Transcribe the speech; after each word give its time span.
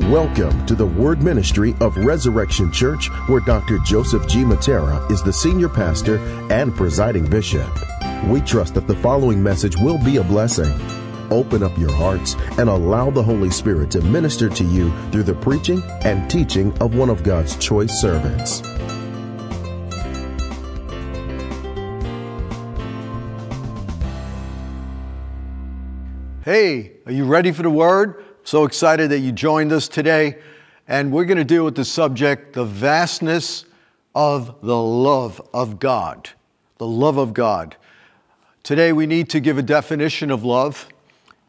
Welcome 0.00 0.66
to 0.66 0.74
the 0.74 0.86
Word 0.86 1.22
Ministry 1.22 1.74
of 1.80 1.96
Resurrection 1.96 2.70
Church, 2.72 3.08
where 3.28 3.40
Dr. 3.40 3.78
Joseph 3.78 4.26
G. 4.26 4.42
Mattera 4.42 5.10
is 5.10 5.22
the 5.22 5.32
senior 5.32 5.68
pastor 5.68 6.18
and 6.52 6.74
presiding 6.74 7.24
bishop. 7.30 7.68
We 8.26 8.40
trust 8.40 8.74
that 8.74 8.86
the 8.86 8.96
following 8.96 9.42
message 9.42 9.76
will 9.76 9.98
be 9.98 10.16
a 10.16 10.24
blessing. 10.24 10.72
Open 11.30 11.62
up 11.62 11.78
your 11.78 11.92
hearts 11.92 12.34
and 12.58 12.68
allow 12.68 13.10
the 13.10 13.22
Holy 13.22 13.50
Spirit 13.50 13.90
to 13.92 14.02
minister 14.02 14.48
to 14.50 14.64
you 14.64 14.92
through 15.10 15.22
the 15.22 15.34
preaching 15.34 15.82
and 16.02 16.28
teaching 16.30 16.76
of 16.78 16.96
one 16.96 17.08
of 17.08 17.22
God's 17.22 17.56
choice 17.56 18.00
servants. 18.00 18.60
Hey, 26.44 26.98
are 27.06 27.12
you 27.12 27.24
ready 27.24 27.52
for 27.52 27.62
the 27.62 27.70
word? 27.70 28.22
So 28.46 28.64
excited 28.64 29.08
that 29.08 29.20
you 29.20 29.32
joined 29.32 29.72
us 29.72 29.88
today. 29.88 30.36
And 30.86 31.10
we're 31.10 31.24
going 31.24 31.38
to 31.38 31.44
deal 31.44 31.64
with 31.64 31.76
the 31.76 31.84
subject 31.84 32.52
the 32.52 32.66
vastness 32.66 33.64
of 34.14 34.60
the 34.60 34.76
love 34.76 35.40
of 35.54 35.80
God. 35.80 36.28
The 36.76 36.86
love 36.86 37.16
of 37.16 37.32
God. 37.32 37.74
Today 38.62 38.92
we 38.92 39.06
need 39.06 39.30
to 39.30 39.40
give 39.40 39.56
a 39.56 39.62
definition 39.62 40.30
of 40.30 40.44
love. 40.44 40.86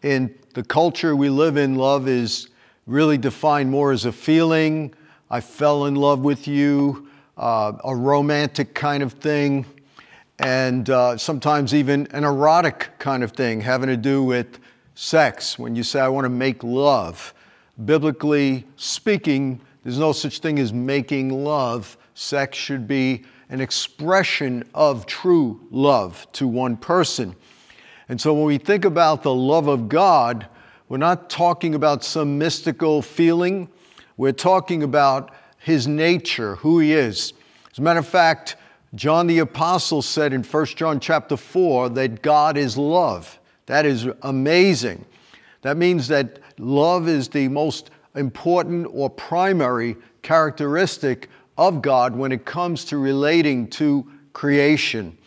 In 0.03 0.33
the 0.53 0.63
culture 0.63 1.17
we 1.17 1.27
live 1.27 1.57
in, 1.57 1.75
love 1.75 2.07
is 2.07 2.47
really 2.87 3.17
defined 3.17 3.69
more 3.69 3.91
as 3.91 4.05
a 4.05 4.13
feeling. 4.13 4.93
I 5.29 5.41
fell 5.41 5.87
in 5.87 5.95
love 5.95 6.21
with 6.21 6.47
you, 6.47 7.09
uh, 7.35 7.73
a 7.83 7.93
romantic 7.93 8.73
kind 8.73 9.03
of 9.03 9.11
thing, 9.11 9.65
and 10.39 10.89
uh, 10.89 11.17
sometimes 11.17 11.73
even 11.73 12.07
an 12.11 12.23
erotic 12.23 12.91
kind 12.99 13.21
of 13.21 13.33
thing 13.33 13.59
having 13.59 13.89
to 13.89 13.97
do 13.97 14.23
with 14.23 14.59
sex, 14.95 15.59
when 15.59 15.75
you 15.75 15.83
say, 15.83 15.99
I 15.99 16.07
want 16.07 16.25
to 16.25 16.29
make 16.29 16.63
love, 16.63 17.33
biblically 17.83 18.65
speaking, 18.77 19.61
there's 19.83 19.99
no 19.99 20.13
such 20.13 20.39
thing 20.39 20.57
as 20.57 20.73
making 20.73 21.43
love. 21.43 21.97
Sex 22.15 22.57
should 22.57 22.87
be 22.87 23.23
an 23.49 23.61
expression 23.61 24.67
of 24.73 25.05
true 25.05 25.59
love 25.69 26.25
to 26.31 26.47
one 26.47 26.77
person. 26.77 27.35
And 28.09 28.19
so 28.19 28.33
when 28.33 28.45
we 28.45 28.57
think 28.57 28.85
about 28.85 29.21
the 29.21 29.33
love 29.33 29.67
of 29.67 29.89
God, 29.89 30.47
we're 30.89 30.97
not 30.97 31.29
talking 31.29 31.75
about 31.75 32.03
some 32.03 32.37
mystical 32.37 33.01
feeling. 33.01 33.69
We're 34.17 34.31
talking 34.31 34.83
about 34.83 35.31
his 35.59 35.87
nature, 35.87 36.55
who 36.57 36.79
he 36.79 36.93
is. 36.93 37.33
As 37.71 37.79
a 37.79 37.81
matter 37.81 37.99
of 37.99 38.07
fact, 38.07 38.55
John 38.93 39.27
the 39.27 39.39
Apostle 39.39 40.01
said 40.01 40.31
in 40.31 40.43
1 40.43 40.65
John 40.67 40.99
chapter 40.99 41.35
4 41.35 41.89
that 41.89 42.21
God 42.21 42.55
is 42.55 42.77
love. 42.77 43.39
That 43.65 43.85
is 43.85 44.07
amazing. 44.21 45.05
That 45.61 45.77
means 45.77 46.07
that 46.09 46.39
love 46.59 47.07
is 47.07 47.29
the 47.29 47.47
most 47.47 47.89
important 48.15 48.87
or 48.91 49.09
primary 49.09 49.97
characteristic 50.21 51.29
of 51.57 51.81
God 51.81 52.15
when 52.15 52.31
it 52.31 52.45
comes 52.45 52.85
to 52.85 52.97
relating 52.97 53.67
to 53.71 54.09
creation. 54.33 55.17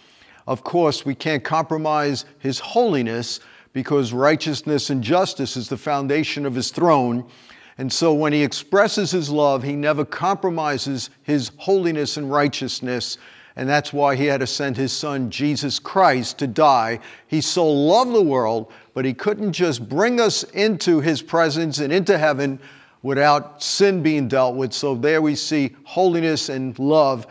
Of 0.47 0.65
course, 0.65 1.05
we 1.05 1.15
can't 1.15 1.45
compromise 1.45 2.25
His 2.39 2.59
holiness 2.59 3.41
because 3.73 4.13
righteousness 4.13 4.91
and 4.91 5.03
justice 5.03 5.57
is 5.57 5.69
the 5.69 5.77
foundation 5.77 6.47
of 6.47 6.55
His 6.55 6.71
throne. 6.71 7.29
And 7.77 7.93
so 7.93 8.13
when 8.13 8.33
He 8.33 8.43
expresses 8.43 9.11
His 9.11 9.31
love, 9.31 9.63
He 9.63 9.77
never 9.77 10.05
compromises 10.05 11.11
His 11.23 11.51
holiness 11.59 12.17
and 12.17 12.31
righteousness 12.31 13.19
and 13.59 13.69
that's 13.69 13.93
why 13.93 14.15
he 14.15 14.27
had 14.27 14.39
to 14.39 14.47
send 14.47 14.77
his 14.77 14.93
son 14.93 15.31
Jesus 15.31 15.81
Christ 15.81 16.39
to 16.39 16.47
die. 16.47 17.01
He 17.27 17.41
so 17.41 17.69
loved 17.69 18.13
the 18.13 18.23
world, 18.23 18.73
but 18.95 19.05
he 19.05 19.13
couldn't 19.13 19.53
just 19.53 19.89
bring 19.89 20.21
us 20.21 20.45
into 20.45 21.01
his 21.01 21.21
presence 21.21 21.81
and 21.81 21.93
into 21.93 22.17
heaven 22.17 22.61
without 23.03 23.61
sin 23.61 24.01
being 24.01 24.29
dealt 24.29 24.55
with. 24.55 24.73
So 24.73 24.95
there 24.95 25.21
we 25.21 25.35
see 25.35 25.75
holiness 25.83 26.51
and 26.51 26.79
love 26.79 27.27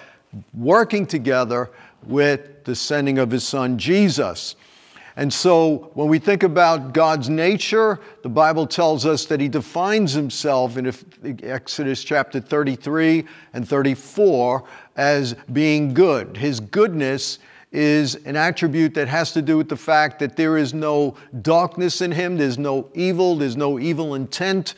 working 0.53 1.06
together 1.06 1.72
with 2.03 2.66
the 2.66 2.75
sending 2.75 3.19
of 3.19 3.31
his 3.31 3.47
son 3.47 3.78
Jesus. 3.78 4.57
And 5.18 5.34
so 5.34 5.90
when 5.96 6.09
we 6.09 6.19
think 6.19 6.44
about 6.44 6.94
God's 6.94 7.28
nature, 7.28 8.00
the 8.22 8.29
Bible 8.29 8.68
tells 8.68 9.03
us 9.03 9.25
that 9.25 9.41
he 9.41 9.47
defines 9.47 10.13
himself 10.13 10.78
in 10.78 10.94
Exodus 11.41 12.03
chapter 12.03 12.40
33 12.40 13.25
and 13.53 13.68
34 13.68 14.63
as 14.97 15.35
being 15.53 15.94
good. 15.94 16.35
His 16.35 16.59
goodness 16.59 17.40
is 17.72 18.16
an 18.25 18.35
attribute 18.35 18.94
that 18.96 19.08
has 19.08 19.31
to 19.34 19.41
do 19.41 19.58
with 19.58 19.69
the 19.69 19.78
fact 19.78 20.19
that 20.19 20.35
there 20.35 20.58
is 20.58 20.74
no 20.74 21.16
darkness 21.41 22.02
in 22.02 22.12
him, 22.12 22.38
there's 22.38 22.58
no 22.58 22.90
evil, 22.94 23.35
there's 23.35 23.58
no 23.58 23.80
evil 23.80 24.16
intent. 24.16 24.74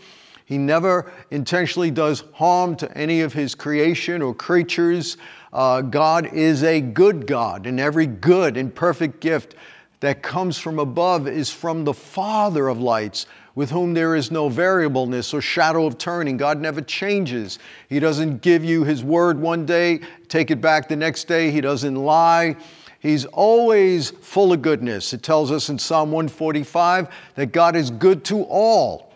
He 0.45 0.57
never 0.57 1.11
intentionally 1.29 1.91
does 1.91 2.23
harm 2.33 2.75
to 2.77 2.97
any 2.97 3.21
of 3.21 3.33
his 3.33 3.53
creation 3.53 4.21
or 4.21 4.33
creatures. 4.33 5.17
Uh, 5.53 5.81
God 5.81 6.33
is 6.33 6.63
a 6.63 6.81
good 6.81 7.27
God, 7.27 7.67
and 7.67 7.79
every 7.79 8.07
good 8.07 8.57
and 8.57 8.73
perfect 8.73 9.19
gift 9.19 9.55
that 9.99 10.23
comes 10.23 10.57
from 10.57 10.79
above 10.79 11.27
is 11.27 11.51
from 11.51 11.83
the 11.83 11.93
Father 11.93 12.67
of 12.67 12.79
lights, 12.79 13.27
with 13.55 13.71
whom 13.71 13.93
there 13.93 14.15
is 14.15 14.31
no 14.31 14.49
variableness 14.49 15.33
or 15.33 15.41
shadow 15.41 15.85
of 15.85 15.97
turning. 15.97 16.37
God 16.37 16.59
never 16.59 16.81
changes. 16.81 17.59
He 17.87 17.99
doesn't 17.99 18.41
give 18.41 18.63
you 18.63 18.83
His 18.83 19.03
word 19.03 19.39
one 19.39 19.65
day, 19.65 19.99
take 20.27 20.51
it 20.51 20.61
back 20.61 20.87
the 20.87 20.95
next 20.95 21.25
day. 21.25 21.51
He 21.51 21.61
doesn't 21.61 21.95
lie. 21.95 22.55
He's 22.99 23.25
always 23.25 24.09
full 24.09 24.51
of 24.51 24.61
goodness. 24.61 25.13
It 25.13 25.23
tells 25.23 25.51
us 25.51 25.69
in 25.69 25.79
Psalm 25.79 26.11
145 26.11 27.09
that 27.35 27.47
God 27.47 27.75
is 27.75 27.89
good 27.91 28.23
to 28.25 28.43
all. 28.43 29.13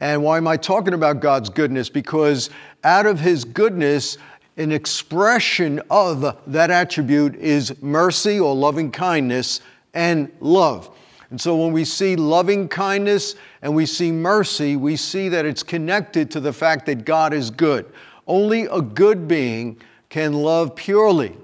And 0.00 0.22
why 0.22 0.36
am 0.36 0.46
I 0.46 0.56
talking 0.58 0.92
about 0.92 1.20
God's 1.20 1.48
goodness? 1.48 1.88
Because 1.88 2.50
out 2.84 3.06
of 3.06 3.18
His 3.18 3.44
goodness, 3.44 4.18
an 4.58 4.70
expression 4.70 5.80
of 5.90 6.36
that 6.46 6.70
attribute 6.70 7.36
is 7.36 7.80
mercy 7.82 8.38
or 8.38 8.54
loving 8.54 8.90
kindness 8.90 9.62
and 9.94 10.30
love. 10.40 10.91
And 11.32 11.40
so 11.40 11.56
when 11.56 11.72
we 11.72 11.86
see 11.86 12.14
loving 12.14 12.68
kindness 12.68 13.36
and 13.62 13.74
we 13.74 13.86
see 13.86 14.12
mercy, 14.12 14.76
we 14.76 14.96
see 14.96 15.30
that 15.30 15.46
it's 15.46 15.62
connected 15.62 16.30
to 16.32 16.40
the 16.40 16.52
fact 16.52 16.84
that 16.84 17.06
God 17.06 17.32
is 17.32 17.50
good. 17.50 17.90
Only 18.26 18.64
a 18.64 18.82
good 18.82 19.26
being 19.26 19.80
can 20.10 20.34
love 20.34 20.76
purely. 20.76 21.34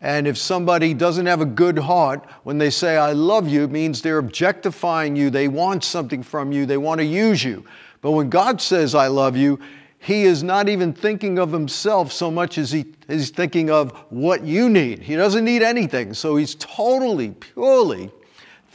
And 0.00 0.26
if 0.26 0.36
somebody 0.36 0.92
doesn't 0.92 1.26
have 1.26 1.40
a 1.40 1.46
good 1.46 1.78
heart, 1.78 2.26
when 2.42 2.58
they 2.58 2.68
say, 2.68 2.96
I 2.96 3.12
love 3.12 3.46
you, 3.46 3.68
means 3.68 4.02
they're 4.02 4.18
objectifying 4.18 5.14
you. 5.14 5.30
They 5.30 5.46
want 5.46 5.84
something 5.84 6.24
from 6.24 6.50
you. 6.50 6.66
They 6.66 6.76
want 6.76 6.98
to 6.98 7.04
use 7.04 7.44
you. 7.44 7.64
But 8.00 8.10
when 8.10 8.30
God 8.30 8.60
says, 8.60 8.96
I 8.96 9.06
love 9.06 9.36
you, 9.36 9.60
he 10.00 10.24
is 10.24 10.42
not 10.42 10.68
even 10.68 10.92
thinking 10.92 11.38
of 11.38 11.52
himself 11.52 12.10
so 12.10 12.28
much 12.28 12.58
as 12.58 12.72
he 12.72 12.86
is 13.06 13.30
thinking 13.30 13.70
of 13.70 13.92
what 14.10 14.42
you 14.42 14.68
need. 14.68 14.98
He 14.98 15.14
doesn't 15.14 15.44
need 15.44 15.62
anything. 15.62 16.12
So 16.12 16.34
he's 16.34 16.56
totally, 16.56 17.30
purely 17.38 18.10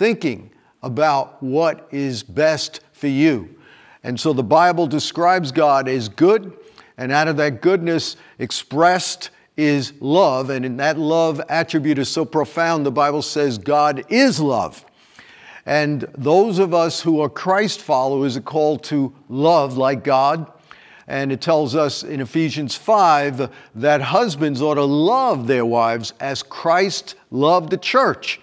thinking 0.04 0.52
about 0.82 1.42
what 1.42 1.88
is 1.90 2.24
best 2.24 2.82
for 2.92 3.08
you. 3.08 3.56
And 4.04 4.20
so 4.20 4.34
the 4.34 4.44
Bible 4.44 4.86
describes 4.86 5.50
God 5.54 5.88
as 5.88 6.10
good, 6.10 6.58
and 6.98 7.10
out 7.10 7.30
of 7.30 7.38
that 7.38 7.62
goodness 7.62 8.18
expressed 8.38 9.30
is 9.56 9.94
love. 10.02 10.50
And 10.50 10.66
in 10.66 10.76
that 10.76 11.00
love 11.00 11.40
attribute 11.48 12.00
is 12.00 12.10
so 12.10 12.26
profound, 12.26 12.86
the 12.86 12.92
Bible 12.92 13.22
says 13.22 13.58
God 13.58 14.04
is 14.10 14.42
love. 14.42 14.84
And 15.66 16.02
those 16.18 16.60
of 16.60 16.74
us 16.74 17.00
who 17.00 17.22
are 17.22 17.30
Christ 17.30 17.80
followers 17.80 18.36
are 18.36 18.42
called 18.42 18.84
to 18.84 19.16
love 19.30 19.78
like 19.78 20.04
God 20.04 20.52
and 21.08 21.32
it 21.32 21.40
tells 21.40 21.76
us 21.76 22.04
in 22.04 22.20
Ephesians 22.20 22.76
5 22.76 23.50
that 23.76 24.02
husbands 24.02 24.62
ought 24.62 24.76
to 24.76 24.84
love 24.84 25.48
their 25.48 25.66
wives 25.66 26.14
as 26.20 26.44
Christ 26.44 27.16
loved 27.30 27.70
the 27.70 27.78
church. 27.78 28.40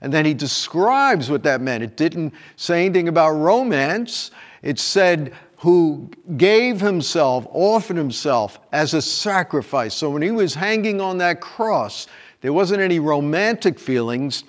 And 0.00 0.12
then 0.12 0.24
he 0.24 0.34
describes 0.34 1.30
what 1.30 1.42
that 1.42 1.60
meant. 1.60 1.82
It 1.82 1.96
didn't 1.96 2.34
say 2.56 2.86
anything 2.86 3.08
about 3.08 3.32
romance, 3.32 4.30
it 4.62 4.78
said, 4.78 5.32
who 5.58 6.10
gave 6.38 6.80
himself, 6.80 7.46
offered 7.52 7.96
himself 7.96 8.58
as 8.72 8.94
a 8.94 9.02
sacrifice. 9.02 9.92
So 9.94 10.08
when 10.08 10.22
he 10.22 10.30
was 10.30 10.54
hanging 10.54 11.02
on 11.02 11.18
that 11.18 11.42
cross, 11.42 12.06
there 12.40 12.52
wasn't 12.52 12.80
any 12.80 12.98
romantic 12.98 13.78
feelings. 13.78 14.44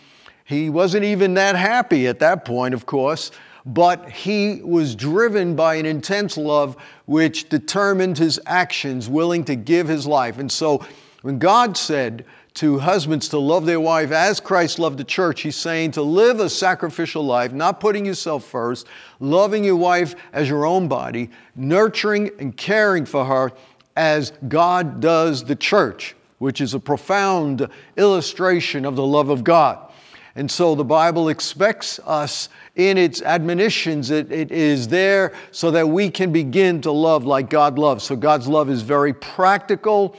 He 0.45 0.69
wasn't 0.69 1.03
even 1.03 1.33
that 1.33 1.57
happy 1.57 2.07
at 2.07 2.19
that 2.19 2.45
point, 2.45 2.73
of 2.73 2.85
course 2.85 3.31
but 3.65 4.09
he 4.09 4.61
was 4.63 4.95
driven 4.95 5.55
by 5.55 5.75
an 5.75 5.85
intense 5.85 6.37
love 6.37 6.75
which 7.05 7.49
determined 7.49 8.17
his 8.17 8.39
actions, 8.45 9.09
willing 9.09 9.43
to 9.45 9.55
give 9.55 9.87
his 9.87 10.07
life. 10.07 10.39
And 10.39 10.51
so 10.51 10.85
when 11.21 11.37
God 11.37 11.77
said 11.77 12.25
to 12.53 12.79
husbands 12.79 13.29
to 13.29 13.37
love 13.37 13.65
their 13.65 13.79
wife 13.79 14.11
as 14.11 14.39
Christ 14.39 14.77
loved 14.77 14.97
the 14.97 15.03
church, 15.03 15.41
he's 15.41 15.55
saying 15.55 15.91
to 15.91 16.01
live 16.01 16.39
a 16.39 16.49
sacrificial 16.49 17.23
life, 17.23 17.53
not 17.53 17.79
putting 17.79 18.05
yourself 18.05 18.43
first, 18.43 18.87
loving 19.19 19.63
your 19.63 19.77
wife 19.77 20.15
as 20.33 20.49
your 20.49 20.65
own 20.65 20.87
body, 20.87 21.29
nurturing 21.55 22.29
and 22.39 22.55
caring 22.55 23.05
for 23.05 23.23
her 23.25 23.51
as 23.95 24.33
God 24.47 24.99
does 24.99 25.43
the 25.43 25.55
church, 25.55 26.15
which 26.39 26.59
is 26.59 26.73
a 26.73 26.79
profound 26.79 27.67
illustration 27.95 28.85
of 28.85 28.95
the 28.95 29.05
love 29.05 29.29
of 29.29 29.43
God. 29.43 29.91
And 30.35 30.49
so 30.49 30.75
the 30.75 30.85
Bible 30.85 31.29
expects 31.29 31.99
us 31.99 32.47
in 32.75 32.97
its 32.97 33.21
admonitions, 33.21 34.11
it, 34.11 34.31
it 34.31 34.51
is 34.51 34.87
there 34.87 35.33
so 35.51 35.71
that 35.71 35.87
we 35.87 36.09
can 36.09 36.31
begin 36.31 36.81
to 36.81 36.91
love 36.91 37.25
like 37.25 37.49
God 37.49 37.77
loves. 37.77 38.05
So 38.05 38.15
God's 38.15 38.47
love 38.47 38.69
is 38.69 38.81
very 38.81 39.13
practical, 39.13 40.15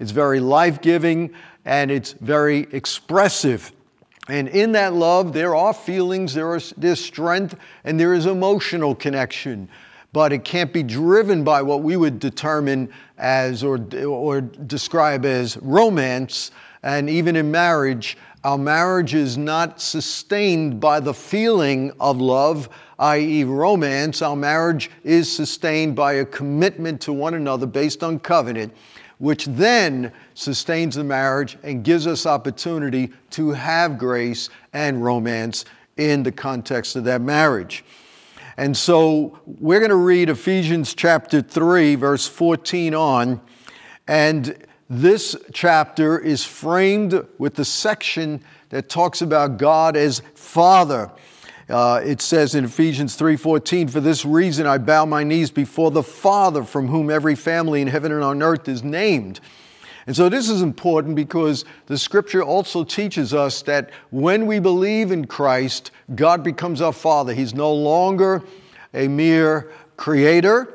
it's 0.00 0.10
very 0.10 0.40
life 0.40 0.80
giving, 0.80 1.32
and 1.64 1.90
it's 1.90 2.12
very 2.12 2.66
expressive. 2.72 3.72
And 4.28 4.48
in 4.48 4.72
that 4.72 4.92
love, 4.92 5.32
there 5.32 5.54
are 5.54 5.74
feelings, 5.74 6.34
there 6.34 6.54
is 6.56 6.72
there's 6.76 7.04
strength, 7.04 7.56
and 7.84 7.98
there 7.98 8.14
is 8.14 8.26
emotional 8.26 8.94
connection. 8.94 9.68
But 10.12 10.32
it 10.32 10.44
can't 10.44 10.72
be 10.72 10.82
driven 10.82 11.42
by 11.42 11.62
what 11.62 11.82
we 11.82 11.96
would 11.96 12.18
determine 12.18 12.90
as 13.16 13.64
or, 13.64 13.80
or 14.06 14.42
describe 14.42 15.24
as 15.24 15.56
romance. 15.56 16.50
And 16.82 17.08
even 17.08 17.34
in 17.34 17.50
marriage, 17.50 18.18
our 18.44 18.58
marriage 18.58 19.14
is 19.14 19.38
not 19.38 19.80
sustained 19.80 20.80
by 20.80 20.98
the 20.98 21.14
feeling 21.14 21.92
of 22.00 22.20
love, 22.20 22.68
i.e., 22.98 23.44
romance. 23.44 24.20
Our 24.20 24.34
marriage 24.34 24.90
is 25.04 25.30
sustained 25.30 25.94
by 25.94 26.14
a 26.14 26.24
commitment 26.24 27.00
to 27.02 27.12
one 27.12 27.34
another 27.34 27.66
based 27.66 28.02
on 28.02 28.18
covenant, 28.18 28.74
which 29.22 29.44
then 29.46 30.10
sustains 30.34 30.96
the 30.96 31.04
marriage 31.04 31.56
and 31.62 31.84
gives 31.84 32.08
us 32.08 32.26
opportunity 32.26 33.08
to 33.30 33.52
have 33.52 33.96
grace 33.96 34.48
and 34.72 35.04
romance 35.04 35.64
in 35.96 36.24
the 36.24 36.32
context 36.32 36.96
of 36.96 37.04
that 37.04 37.20
marriage. 37.20 37.84
And 38.56 38.76
so 38.76 39.38
we're 39.46 39.78
going 39.78 39.90
to 39.90 39.94
read 39.94 40.28
Ephesians 40.28 40.92
chapter 40.92 41.40
3, 41.40 41.94
verse 41.94 42.26
14 42.26 42.96
on. 42.96 43.40
And 44.08 44.66
this 44.90 45.36
chapter 45.52 46.18
is 46.18 46.44
framed 46.44 47.24
with 47.38 47.54
the 47.54 47.64
section 47.64 48.42
that 48.70 48.88
talks 48.88 49.22
about 49.22 49.56
God 49.56 49.96
as 49.96 50.20
Father. 50.34 51.12
Uh, 51.72 52.02
it 52.04 52.20
says 52.20 52.54
in 52.54 52.66
Ephesians 52.66 53.16
3:14, 53.16 53.88
"For 53.88 54.00
this 54.00 54.26
reason 54.26 54.66
I 54.66 54.76
bow 54.76 55.06
my 55.06 55.24
knees 55.24 55.50
before 55.50 55.90
the 55.90 56.02
Father, 56.02 56.64
from 56.64 56.88
whom 56.88 57.08
every 57.08 57.34
family 57.34 57.80
in 57.80 57.88
heaven 57.88 58.12
and 58.12 58.22
on 58.22 58.42
earth 58.42 58.68
is 58.68 58.84
named." 58.84 59.40
And 60.06 60.14
so 60.14 60.28
this 60.28 60.50
is 60.50 60.60
important 60.60 61.14
because 61.14 61.64
the 61.86 61.96
scripture 61.96 62.42
also 62.42 62.84
teaches 62.84 63.32
us 63.32 63.62
that 63.62 63.88
when 64.10 64.46
we 64.46 64.58
believe 64.58 65.10
in 65.10 65.26
Christ, 65.26 65.90
God 66.14 66.42
becomes 66.42 66.82
our 66.82 66.92
Father. 66.92 67.32
He's 67.32 67.54
no 67.54 67.72
longer 67.72 68.42
a 68.92 69.08
mere 69.08 69.70
creator, 69.96 70.68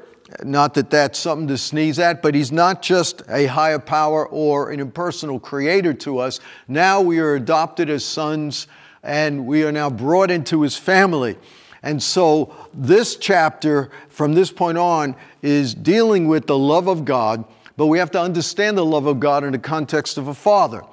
not 0.44 0.74
that 0.74 0.90
that's 0.90 1.20
something 1.20 1.48
to 1.50 1.60
sneeze 1.60 2.00
at, 2.00 2.24
but 2.24 2.34
he's 2.34 2.52
not 2.52 2.82
just 2.82 3.22
a 3.30 3.46
higher 3.46 3.80
power 3.80 4.26
or 4.26 4.72
an 4.72 4.80
impersonal 4.80 5.40
creator 5.40 5.94
to 5.94 6.18
us. 6.18 6.40
Now 6.68 7.02
we 7.02 7.20
are 7.20 7.36
adopted 7.36 7.88
as 7.88 8.04
sons 8.04 8.66
and 9.08 9.48
we 9.48 9.64
are 9.64 9.72
now 9.72 9.90
brought 9.90 10.30
into 10.30 10.62
his 10.62 10.76
family. 10.76 11.38
And 11.82 12.04
so 12.04 12.54
this 12.74 13.16
chapter, 13.16 13.90
from 14.10 14.34
this 14.34 14.52
point 14.52 14.78
on, 14.78 15.16
is 15.42 15.74
dealing 15.74 16.28
with 16.28 16.46
the 16.46 16.58
love 16.58 16.88
of 16.88 17.06
God, 17.06 17.46
but 17.78 17.88
we 17.88 18.00
have 18.00 18.12
to 18.12 18.22
understand 18.22 18.78
the 18.78 18.86
love 18.86 19.06
of 19.06 19.20
God 19.20 19.44
in 19.44 19.54
the 19.54 19.60
context 19.60 20.18
of 20.18 20.28
a 20.28 20.34
father. 20.34 20.84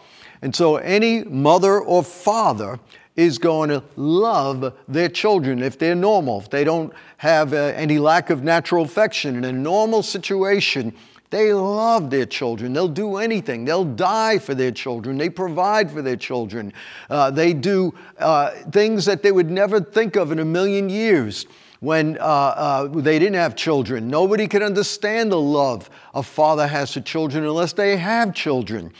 And 0.40 0.54
so 0.54 0.76
any 0.76 1.24
mother 1.24 1.80
or 1.80 2.04
father 2.04 2.78
is 3.16 3.38
going 3.38 3.70
to 3.70 3.82
love 3.96 4.74
their 4.86 5.08
children 5.08 5.62
if 5.62 5.78
they're 5.78 5.94
normal, 5.94 6.40
if 6.40 6.50
they 6.50 6.64
don't 6.64 6.92
have 7.16 7.52
uh, 7.52 7.56
any 7.56 7.98
lack 7.98 8.30
of 8.30 8.42
natural 8.42 8.84
affection. 8.84 9.36
In 9.36 9.44
a 9.44 9.52
normal 9.52 10.02
situation, 10.02 10.94
they 11.34 11.52
love 11.52 12.10
their 12.10 12.26
children. 12.26 12.72
They'll 12.72 12.86
do 12.86 13.16
anything. 13.16 13.64
They'll 13.64 13.84
die 13.84 14.38
for 14.38 14.54
their 14.54 14.70
children. 14.70 15.18
They 15.18 15.28
provide 15.28 15.90
for 15.90 16.00
their 16.00 16.16
children. 16.16 16.72
Uh, 17.10 17.32
they 17.32 17.52
do 17.52 17.92
uh, 18.18 18.50
things 18.70 19.04
that 19.06 19.24
they 19.24 19.32
would 19.32 19.50
never 19.50 19.80
think 19.80 20.14
of 20.14 20.30
in 20.30 20.38
a 20.38 20.44
million 20.44 20.88
years 20.88 21.46
when 21.80 22.16
uh, 22.18 22.22
uh, 22.22 22.86
they 22.86 23.18
didn't 23.18 23.34
have 23.34 23.56
children. 23.56 24.08
Nobody 24.08 24.46
could 24.46 24.62
understand 24.62 25.32
the 25.32 25.40
love 25.40 25.90
a 26.14 26.22
father 26.22 26.68
has 26.68 26.92
for 26.94 27.00
children 27.00 27.44
unless 27.44 27.72
they 27.72 27.96
have 27.96 28.32
children. 28.32 28.92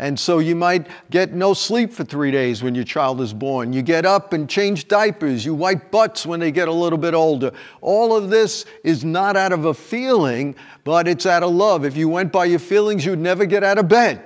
And 0.00 0.18
so 0.18 0.38
you 0.38 0.54
might 0.54 0.86
get 1.10 1.32
no 1.32 1.54
sleep 1.54 1.92
for 1.92 2.04
three 2.04 2.30
days 2.30 2.62
when 2.62 2.74
your 2.74 2.84
child 2.84 3.20
is 3.20 3.34
born. 3.34 3.72
You 3.72 3.82
get 3.82 4.06
up 4.06 4.32
and 4.32 4.48
change 4.48 4.86
diapers. 4.86 5.44
You 5.44 5.54
wipe 5.54 5.90
butts 5.90 6.24
when 6.24 6.38
they 6.38 6.52
get 6.52 6.68
a 6.68 6.72
little 6.72 6.98
bit 6.98 7.14
older. 7.14 7.52
All 7.80 8.16
of 8.16 8.30
this 8.30 8.64
is 8.84 9.04
not 9.04 9.36
out 9.36 9.50
of 9.50 9.64
a 9.64 9.74
feeling, 9.74 10.54
but 10.84 11.08
it's 11.08 11.26
out 11.26 11.42
of 11.42 11.52
love. 11.52 11.84
If 11.84 11.96
you 11.96 12.08
went 12.08 12.30
by 12.30 12.44
your 12.44 12.60
feelings, 12.60 13.04
you'd 13.04 13.18
never 13.18 13.44
get 13.44 13.64
out 13.64 13.78
of 13.78 13.88
bed. 13.88 14.24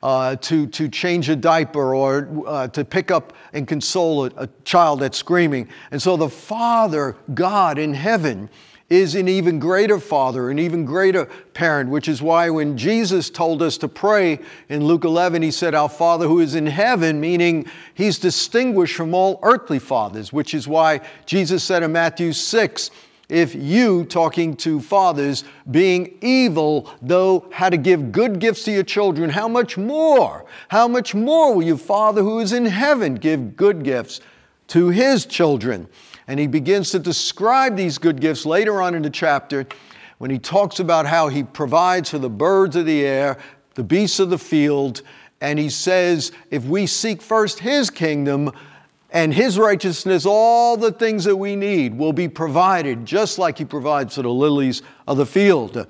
Uh, 0.00 0.36
to, 0.36 0.68
to 0.68 0.88
change 0.88 1.28
a 1.28 1.34
diaper 1.34 1.92
or 1.92 2.44
uh, 2.46 2.68
to 2.68 2.84
pick 2.84 3.10
up 3.10 3.32
and 3.52 3.66
console 3.66 4.26
a, 4.26 4.30
a 4.36 4.48
child 4.62 5.00
that's 5.00 5.18
screaming. 5.18 5.68
And 5.90 6.00
so 6.00 6.16
the 6.16 6.28
Father, 6.28 7.16
God 7.34 7.78
in 7.78 7.94
heaven, 7.94 8.48
is 8.90 9.14
an 9.14 9.28
even 9.28 9.58
greater 9.58 10.00
father, 10.00 10.50
an 10.50 10.58
even 10.58 10.84
greater 10.84 11.26
parent, 11.52 11.90
which 11.90 12.08
is 12.08 12.22
why 12.22 12.48
when 12.48 12.76
Jesus 12.76 13.28
told 13.28 13.60
us 13.60 13.76
to 13.78 13.88
pray 13.88 14.40
in 14.68 14.84
Luke 14.84 15.04
11, 15.04 15.42
he 15.42 15.50
said, 15.50 15.74
Our 15.74 15.90
Father 15.90 16.26
who 16.26 16.40
is 16.40 16.54
in 16.54 16.66
heaven, 16.66 17.20
meaning 17.20 17.66
he's 17.94 18.18
distinguished 18.18 18.96
from 18.96 19.12
all 19.12 19.40
earthly 19.42 19.78
fathers, 19.78 20.32
which 20.32 20.54
is 20.54 20.66
why 20.66 21.00
Jesus 21.26 21.62
said 21.62 21.82
in 21.82 21.92
Matthew 21.92 22.32
6, 22.32 22.90
if 23.28 23.54
you, 23.54 24.06
talking 24.06 24.56
to 24.56 24.80
fathers, 24.80 25.44
being 25.70 26.16
evil, 26.22 26.90
though 27.02 27.46
how 27.52 27.68
to 27.68 27.76
give 27.76 28.10
good 28.10 28.38
gifts 28.38 28.64
to 28.64 28.72
your 28.72 28.84
children, 28.84 29.28
how 29.28 29.48
much 29.48 29.76
more, 29.76 30.46
how 30.68 30.88
much 30.88 31.14
more 31.14 31.54
will 31.54 31.62
your 31.62 31.76
Father 31.76 32.22
who 32.22 32.40
is 32.40 32.54
in 32.54 32.64
heaven 32.64 33.16
give 33.16 33.54
good 33.54 33.84
gifts 33.84 34.22
to 34.68 34.88
his 34.88 35.26
children? 35.26 35.88
And 36.28 36.38
he 36.38 36.46
begins 36.46 36.90
to 36.90 36.98
describe 36.98 37.74
these 37.74 37.96
good 37.96 38.20
gifts 38.20 38.44
later 38.44 38.82
on 38.82 38.94
in 38.94 39.02
the 39.02 39.10
chapter 39.10 39.66
when 40.18 40.30
he 40.30 40.38
talks 40.38 40.78
about 40.78 41.06
how 41.06 41.28
he 41.28 41.42
provides 41.42 42.10
for 42.10 42.18
the 42.18 42.28
birds 42.28 42.76
of 42.76 42.84
the 42.84 43.04
air, 43.04 43.38
the 43.74 43.82
beasts 43.82 44.20
of 44.20 44.28
the 44.28 44.38
field, 44.38 45.02
and 45.40 45.58
he 45.58 45.70
says, 45.70 46.32
if 46.50 46.64
we 46.64 46.86
seek 46.86 47.22
first 47.22 47.60
his 47.60 47.90
kingdom 47.90 48.52
and 49.10 49.32
his 49.32 49.58
righteousness, 49.58 50.26
all 50.26 50.76
the 50.76 50.92
things 50.92 51.24
that 51.24 51.36
we 51.36 51.56
need 51.56 51.96
will 51.96 52.12
be 52.12 52.28
provided, 52.28 53.06
just 53.06 53.38
like 53.38 53.56
he 53.56 53.64
provides 53.64 54.16
for 54.16 54.22
the 54.22 54.28
lilies 54.28 54.82
of 55.06 55.16
the 55.16 55.24
field. 55.24 55.86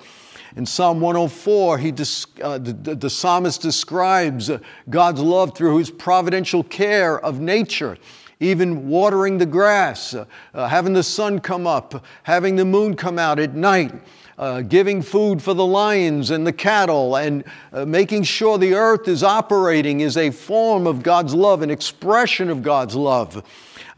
In 0.55 0.65
Psalm 0.65 1.01
104, 1.01 1.77
he, 1.79 1.89
uh, 1.89 2.57
the, 2.59 2.95
the, 2.95 3.09
psalmist 3.09 3.61
describes 3.61 4.49
God's 4.89 5.21
love 5.21 5.55
through 5.55 5.77
his 5.77 5.91
providential 5.91 6.63
care 6.63 7.19
of 7.19 7.39
nature 7.39 7.97
even 8.39 8.87
watering 8.87 9.37
the 9.37 9.45
grass, 9.45 10.13
uh, 10.13 10.25
having 10.67 10.93
the 10.93 11.03
sun 11.03 11.39
come 11.39 11.67
up, 11.67 12.05
having 12.23 12.55
the 12.55 12.65
moon 12.65 12.95
come 12.95 13.19
out 13.19 13.39
at 13.39 13.53
night. 13.53 13.93
Uh, 14.39 14.61
giving 14.61 15.01
food 15.01 15.43
for 15.43 15.53
the 15.53 15.65
lions 15.65 16.31
and 16.31 16.47
the 16.47 16.53
cattle, 16.53 17.17
and 17.17 17.43
uh, 17.73 17.83
making 17.83 18.23
sure 18.23 18.57
the 18.57 18.73
earth 18.73 19.05
is 19.09 19.21
operating 19.21 19.99
is 19.99 20.15
a 20.15 20.31
form 20.31 20.87
of 20.87 21.03
God's 21.03 21.33
love, 21.33 21.61
an 21.61 21.69
expression 21.69 22.49
of 22.49 22.63
God's 22.63 22.95
love. 22.95 23.43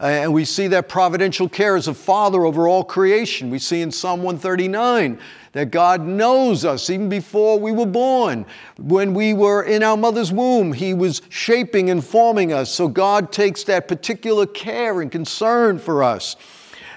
And 0.00 0.34
we 0.34 0.44
see 0.44 0.66
that 0.66 0.88
providential 0.88 1.48
care 1.48 1.76
as 1.76 1.86
a 1.86 1.94
father 1.94 2.44
over 2.44 2.66
all 2.66 2.82
creation. 2.82 3.50
We 3.50 3.60
see 3.60 3.82
in 3.82 3.92
Psalm 3.92 4.24
139 4.24 5.20
that 5.52 5.70
God 5.70 6.04
knows 6.04 6.64
us 6.64 6.90
even 6.90 7.08
before 7.08 7.60
we 7.60 7.70
were 7.70 7.86
born. 7.86 8.44
When 8.78 9.14
we 9.14 9.34
were 9.34 9.62
in 9.62 9.84
our 9.84 9.96
mother's 9.96 10.32
womb, 10.32 10.72
He 10.72 10.92
was 10.92 11.22
shaping 11.28 11.88
and 11.88 12.04
forming 12.04 12.52
us. 12.52 12.68
So 12.68 12.88
God 12.88 13.30
takes 13.30 13.62
that 13.64 13.86
particular 13.86 14.46
care 14.46 15.02
and 15.02 15.12
concern 15.12 15.78
for 15.78 16.02
us. 16.02 16.34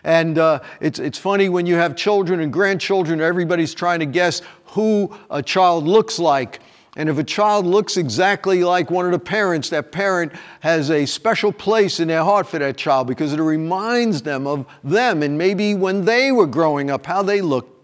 And 0.06 0.38
uh, 0.38 0.60
it's, 0.80 1.00
it's 1.00 1.18
funny 1.18 1.50
when 1.50 1.66
you 1.66 1.76
have 1.76 1.96
children 1.96 2.40
and 2.40 2.54
grandchildren, 2.54 3.20
everybody's 3.20 3.74
trying 3.74 4.00
to 4.02 4.06
guess 4.06 4.44
who 4.66 5.12
a 5.32 5.42
child 5.42 5.86
looks 5.86 6.20
like. 6.20 6.60
And 6.96 7.10
if 7.10 7.18
a 7.18 7.24
child 7.24 7.66
looks 7.66 7.98
exactly 7.98 8.64
like 8.64 8.92
one 8.92 9.08
of 9.08 9.12
the 9.12 9.20
parents, 9.20 9.70
that 9.72 9.92
parent 9.92 10.32
has 10.60 10.92
a 10.92 11.08
special 11.08 11.52
place 11.52 12.00
in 12.00 12.08
their 12.08 12.24
heart 12.24 12.48
for 12.48 12.60
that 12.60 12.78
child 12.78 13.08
because 13.08 13.34
it 13.34 13.42
reminds 13.42 14.22
them 14.22 14.46
of 14.46 14.68
them 14.84 15.24
and 15.24 15.40
maybe 15.40 15.74
when 15.74 16.06
they 16.06 16.32
were 16.32 16.48
growing 16.48 16.92
up, 16.92 17.04
how 17.06 17.24
they 17.24 17.42
looked 17.42 17.75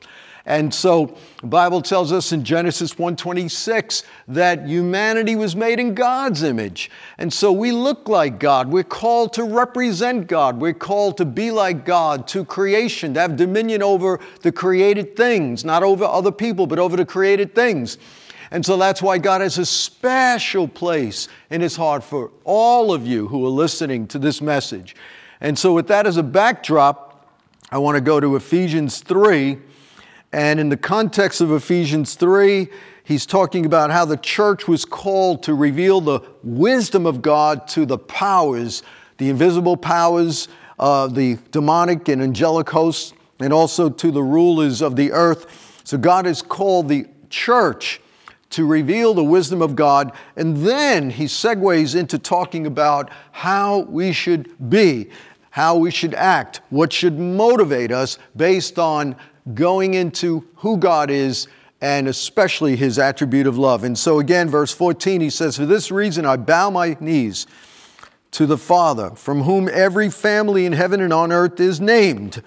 and 0.52 0.74
so 0.74 1.16
the 1.40 1.48
Bible 1.48 1.82
tells 1.82 2.12
us 2.12 2.34
in 2.34 2.44
Genesis 2.44 3.00
1:26 3.00 4.04
that 4.28 4.68
humanity 4.68 5.34
was 5.34 5.56
made 5.56 5.80
in 5.80 5.94
God's 5.94 6.44
image. 6.44 6.92
And 7.18 7.32
so 7.32 7.54
we 7.54 7.72
look 7.72 8.10
like 8.10 8.38
God. 8.38 8.70
We're 8.70 8.84
called 8.84 9.32
to 9.36 9.46
represent 9.46 10.28
God. 10.28 10.60
We're 10.60 10.74
called 10.74 11.16
to 11.20 11.26
be 11.26 11.52
like 11.52 11.86
God 11.86 12.28
to 12.28 12.44
creation, 12.44 13.14
to 13.14 13.22
have 13.22 13.38
dominion 13.38 13.82
over 13.82 14.20
the 14.42 14.52
created 14.52 15.16
things, 15.16 15.64
not 15.64 15.84
over 15.84 16.04
other 16.04 16.34
people, 16.34 16.68
but 16.68 16.80
over 16.80 16.98
the 16.98 17.06
created 17.06 17.56
things. 17.56 17.98
And 18.52 18.66
so 18.66 18.76
that's 18.76 19.02
why 19.02 19.20
God 19.20 19.40
has 19.40 19.58
a 19.58 19.66
special 19.66 20.68
place 20.68 21.30
in 21.50 21.62
His 21.62 21.78
heart 21.78 22.04
for 22.04 22.30
all 22.44 22.94
of 22.94 23.08
you 23.08 23.30
who 23.30 23.46
are 23.46 23.50
listening 23.50 24.06
to 24.08 24.20
this 24.20 24.42
message. 24.42 24.98
And 25.40 25.58
so, 25.58 25.72
with 25.72 25.88
that 25.88 26.06
as 26.06 26.18
a 26.18 26.24
backdrop, 26.24 27.26
I 27.72 27.78
want 27.78 27.96
to 27.96 28.02
go 28.02 28.20
to 28.20 28.36
Ephesians 28.36 29.00
3 29.00 29.58
and 30.34 30.60
in 30.60 30.70
the 30.70 30.78
context 30.78 31.42
of 31.42 31.52
Ephesians 31.52 32.16
3, 32.16 32.70
he's 33.04 33.26
talking 33.26 33.66
about 33.66 33.92
how 33.92 34.06
the 34.06 34.18
church 34.18 34.68
was 34.68 34.86
called 34.86 35.44
to 35.44 35.54
reveal 35.54 36.00
the 36.00 36.22
wisdom 36.44 37.06
of 37.06 37.22
God 37.22 37.68
to 37.70 37.86
the 37.86 37.98
powers, 37.98 38.82
the 39.18 39.30
invisible 39.30 39.76
powers, 39.76 40.48
uh, 40.80 41.08
the 41.08 41.38
demonic 41.52 42.08
and 42.08 42.22
angelic 42.22 42.70
hosts, 42.70 43.14
and 43.40 43.52
also 43.52 43.90
to 43.90 44.12
the 44.12 44.24
rulers 44.24 44.82
of 44.82 44.96
the 44.96 45.12
earth. 45.12 45.82
So 45.84 45.98
God 45.98 46.26
has 46.26 46.42
called 46.42 46.88
the 46.88 47.08
church 47.30 48.00
to 48.52 48.66
reveal 48.66 49.14
the 49.14 49.24
wisdom 49.24 49.62
of 49.62 49.76
God. 49.76 50.12
And 50.36 50.58
then 50.58 51.10
he 51.10 51.26
segues 51.26 51.96
into 51.96 52.18
talking 52.18 52.68
about 52.68 53.10
how 53.32 53.80
we 53.82 54.14
should 54.14 54.70
be, 54.70 55.10
how 55.52 55.78
we 55.78 55.92
should 55.92 56.14
act, 56.14 56.62
what 56.70 56.94
should 56.94 57.18
motivate 57.18 57.92
us 57.92 58.18
based 58.36 58.78
on 58.80 59.16
going 59.54 59.94
into 59.94 60.48
who 60.56 60.78
God 60.78 61.10
is 61.10 61.48
and 61.82 62.08
especially 62.08 62.76
his 62.76 63.00
attribute 63.00 63.48
of 63.48 63.58
love. 63.58 63.84
And 63.84 63.98
so, 63.98 64.20
again, 64.20 64.50
verse 64.50 64.72
14, 64.72 65.20
he 65.20 65.32
says, 65.32 65.58
For 65.58 65.66
this 65.66 65.92
reason 65.92 66.26
I 66.26 66.38
bow 66.38 66.70
my 66.70 66.96
knees 67.00 67.48
to 68.32 68.46
the 68.46 68.58
Father, 68.58 69.10
from 69.12 69.42
whom 69.42 69.68
every 69.68 70.10
family 70.10 70.66
in 70.66 70.74
heaven 70.74 71.02
and 71.02 71.12
on 71.12 71.32
earth 71.32 71.60
is 71.60 71.82
named. 71.82 72.44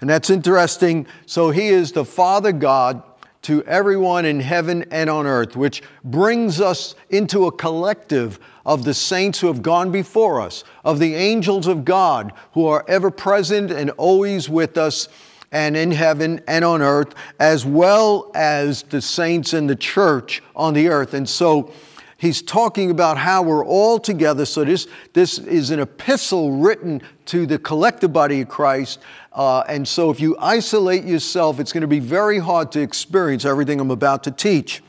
And 0.00 0.10
that's 0.10 0.28
interesting. 0.28 1.06
So, 1.24 1.50
he 1.50 1.68
is 1.68 1.92
the 1.92 2.04
Father 2.04 2.50
God 2.50 3.02
to 3.42 3.62
everyone 3.64 4.24
in 4.24 4.40
heaven 4.40 4.86
and 4.90 5.08
on 5.08 5.26
earth, 5.26 5.54
which 5.54 5.82
brings 6.02 6.60
us 6.60 6.94
into 7.10 7.46
a 7.46 7.52
collective 7.52 8.40
of 8.64 8.84
the 8.84 8.94
saints 8.94 9.38
who 9.38 9.48
have 9.48 9.62
gone 9.62 9.92
before 9.92 10.40
us, 10.40 10.64
of 10.82 10.98
the 10.98 11.14
angels 11.14 11.66
of 11.66 11.84
God 11.84 12.32
who 12.52 12.66
are 12.66 12.84
ever 12.88 13.10
present 13.10 13.70
and 13.70 13.90
always 13.90 14.48
with 14.48 14.78
us 14.78 15.08
and 15.54 15.74
in 15.74 15.90
heaven 15.90 16.42
and 16.46 16.66
on 16.66 16.82
earth, 16.82 17.14
as 17.40 17.64
well 17.64 18.30
as 18.34 18.82
the 18.82 19.00
saints 19.00 19.54
in 19.54 19.66
the 19.66 19.76
church 19.76 20.42
on 20.54 20.74
the 20.74 20.88
earth. 20.88 21.14
And 21.14 21.26
so 21.26 21.72
he's 22.18 22.42
talking 22.42 22.90
about 22.90 23.16
how 23.16 23.42
we're 23.42 23.64
all 23.64 23.98
together. 23.98 24.44
So 24.44 24.64
this, 24.64 24.86
this 25.14 25.38
is 25.38 25.70
an 25.70 25.80
epistle 25.80 26.52
written 26.52 27.00
to 27.26 27.46
the 27.46 27.58
collective 27.58 28.12
body 28.12 28.42
of 28.42 28.48
Christ 28.48 29.00
uh, 29.34 29.64
and 29.68 29.86
so 29.86 30.10
if 30.10 30.20
you 30.20 30.36
isolate 30.38 31.04
yourself, 31.04 31.58
it's 31.58 31.72
going 31.72 31.80
to 31.82 31.88
be 31.88 31.98
very 31.98 32.38
hard 32.38 32.70
to 32.72 32.80
experience 32.80 33.44
everything 33.44 33.80
I'm 33.80 33.90
about 33.90 34.22
to 34.24 34.30
teach. 34.30 34.80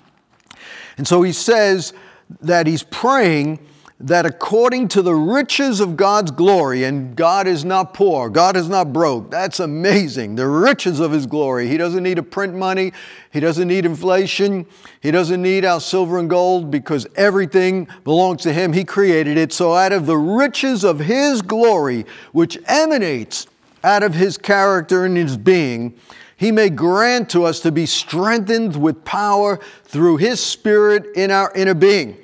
And 0.97 1.07
so 1.07 1.23
he 1.23 1.31
says 1.33 1.93
that 2.41 2.67
he's 2.67 2.83
praying 2.83 3.59
that 3.99 4.25
according 4.25 4.89
to 4.89 5.01
the 5.01 5.15
riches 5.15 5.79
of 5.79 5.95
God's 5.95 6.31
glory, 6.31 6.83
and 6.83 7.15
God 7.15 7.47
is 7.47 7.63
not 7.63 7.93
poor, 7.93 8.29
God 8.29 8.57
is 8.57 8.67
not 8.67 8.91
broke. 8.91 9.31
That's 9.31 9.59
amazing. 9.59 10.35
The 10.35 10.47
riches 10.47 10.99
of 10.99 11.11
His 11.11 11.25
glory. 11.25 11.67
He 11.67 11.77
doesn't 11.77 12.03
need 12.03 12.15
to 12.15 12.23
print 12.23 12.53
money, 12.53 12.91
He 13.31 13.39
doesn't 13.39 13.67
need 13.67 13.85
inflation, 13.85 14.65
He 15.01 15.11
doesn't 15.11 15.41
need 15.41 15.63
our 15.63 15.79
silver 15.79 16.19
and 16.19 16.29
gold 16.29 16.69
because 16.69 17.07
everything 17.15 17.87
belongs 18.03 18.41
to 18.43 18.51
Him. 18.51 18.73
He 18.73 18.83
created 18.83 19.37
it. 19.37 19.53
So, 19.53 19.73
out 19.73 19.93
of 19.93 20.05
the 20.05 20.17
riches 20.17 20.83
of 20.83 20.99
His 20.99 21.41
glory, 21.41 22.05
which 22.33 22.57
emanates 22.67 23.47
out 23.85 24.01
of 24.03 24.15
his 24.15 24.37
character 24.37 25.05
and 25.05 25.15
his 25.15 25.37
being, 25.37 25.93
he 26.35 26.51
may 26.51 26.69
grant 26.69 27.29
to 27.29 27.45
us 27.45 27.61
to 27.61 27.71
be 27.71 27.85
strengthened 27.85 28.75
with 28.75 29.05
power 29.05 29.59
through 29.85 30.17
his 30.17 30.43
spirit 30.43 31.05
in 31.15 31.31
our 31.31 31.53
inner 31.53 31.75
being. 31.75 32.17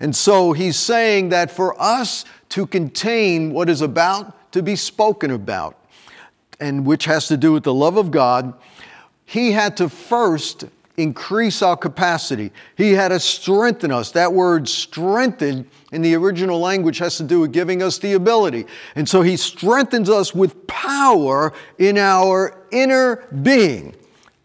And 0.00 0.14
so 0.14 0.52
he's 0.52 0.76
saying 0.76 1.30
that 1.30 1.50
for 1.50 1.80
us 1.80 2.24
to 2.50 2.66
contain 2.66 3.52
what 3.52 3.68
is 3.68 3.80
about 3.80 4.52
to 4.52 4.62
be 4.62 4.76
spoken 4.76 5.30
about, 5.30 5.78
and 6.60 6.86
which 6.86 7.04
has 7.06 7.26
to 7.28 7.36
do 7.36 7.52
with 7.52 7.64
the 7.64 7.74
love 7.74 7.96
of 7.96 8.10
God, 8.10 8.54
he 9.24 9.52
had 9.52 9.76
to 9.78 9.88
first 9.88 10.64
increase 10.96 11.60
our 11.62 11.76
capacity. 11.76 12.52
He 12.76 12.92
had 12.92 13.08
to 13.08 13.18
strengthen 13.18 13.90
us. 13.90 14.12
That 14.12 14.32
word 14.32 14.68
strengthen 14.68 15.68
in 15.90 16.02
the 16.02 16.14
original 16.14 16.60
language 16.60 16.98
has 16.98 17.16
to 17.16 17.24
do 17.24 17.40
with 17.40 17.52
giving 17.52 17.82
us 17.82 17.98
the 17.98 18.12
ability. 18.12 18.66
And 18.94 19.08
so 19.08 19.22
he 19.22 19.36
strengthens 19.36 20.08
us 20.08 20.32
with 20.34 20.66
power 20.68 21.52
in 21.78 21.98
our 21.98 22.60
inner 22.70 23.24
being 23.42 23.96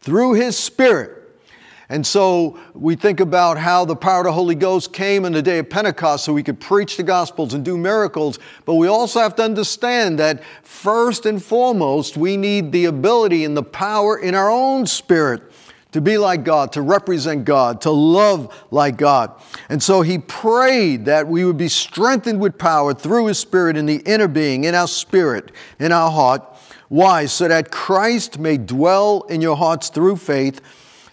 through 0.02 0.34
his 0.34 0.58
spirit. 0.58 1.19
And 1.92 2.06
so 2.06 2.60
we 2.76 2.96
think 2.96 3.20
about 3.20 3.58
how 3.58 3.84
the 3.84 3.96
power 3.96 4.20
of 4.20 4.26
the 4.26 4.32
Holy 4.32 4.54
Ghost 4.54 4.94
came 4.94 5.26
in 5.26 5.34
the 5.34 5.42
day 5.42 5.58
of 5.58 5.72
Pentecost 5.72 6.24
so 6.24 6.34
we 6.34 6.44
could 6.44 6.60
preach 6.60 6.98
the 6.98 7.04
Gospels 7.04 7.56
and 7.56 7.66
do 7.66 7.78
miracles. 7.80 8.38
But 8.66 8.76
we 8.76 8.88
also 8.88 9.20
have 9.20 9.36
to 9.38 9.44
understand 9.44 10.20
that 10.20 10.44
first 10.62 11.26
and 11.26 11.44
foremost, 11.44 12.16
we 12.16 12.38
need 12.38 12.72
the 12.72 12.86
ability 12.86 13.44
and 13.44 13.58
the 13.58 13.64
power 13.64 14.20
in 14.20 14.36
our 14.36 14.52
own 14.52 14.86
spirit 14.86 15.42
to 15.92 16.02
be 16.02 16.20
like 16.20 16.44
God, 16.44 16.72
to 16.74 16.84
represent 16.84 17.46
God, 17.46 17.82
to 17.82 17.90
love 17.90 18.56
like 18.70 18.98
God. 18.98 19.32
And 19.70 19.82
so 19.82 20.04
he 20.04 20.20
prayed 20.20 21.06
that 21.06 21.28
we 21.28 21.44
would 21.44 21.58
be 21.58 21.70
strengthened 21.70 22.40
with 22.40 22.60
power 22.60 22.94
through 22.94 23.26
his 23.26 23.40
spirit 23.40 23.76
in 23.76 23.88
the 23.88 24.04
inner 24.06 24.28
being, 24.28 24.66
in 24.66 24.76
our 24.76 24.88
spirit, 24.88 25.52
in 25.80 25.92
our 25.92 26.12
heart. 26.12 26.44
Why? 26.90 27.26
So 27.26 27.48
that 27.48 27.72
Christ 27.72 28.38
may 28.38 28.58
dwell 28.58 29.24
in 29.30 29.42
your 29.42 29.58
hearts 29.58 29.90
through 29.90 30.18
faith, 30.18 30.62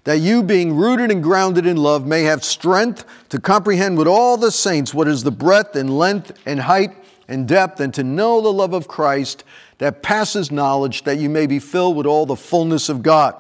that 0.06 0.20
you, 0.20 0.40
being 0.40 0.72
rooted 0.76 1.10
and 1.10 1.20
grounded 1.20 1.66
in 1.66 1.76
love, 1.76 2.06
may 2.06 2.22
have 2.22 2.44
strength 2.44 3.04
to 3.28 3.40
comprehend 3.40 3.98
with 3.98 4.06
all 4.06 4.36
the 4.36 4.52
saints 4.52 4.94
what 4.94 5.08
is 5.08 5.24
the 5.24 5.32
breadth 5.32 5.74
and 5.74 5.98
length 5.98 6.30
and 6.46 6.60
height 6.60 6.92
and 7.26 7.48
depth, 7.48 7.80
and 7.80 7.92
to 7.92 8.04
know 8.04 8.40
the 8.40 8.52
love 8.52 8.72
of 8.72 8.86
Christ 8.86 9.42
that 9.78 10.04
passes 10.04 10.52
knowledge, 10.52 11.02
that 11.02 11.18
you 11.18 11.28
may 11.28 11.48
be 11.48 11.58
filled 11.58 11.96
with 11.96 12.06
all 12.06 12.24
the 12.24 12.36
fullness 12.36 12.88
of 12.88 13.02
God. 13.02 13.34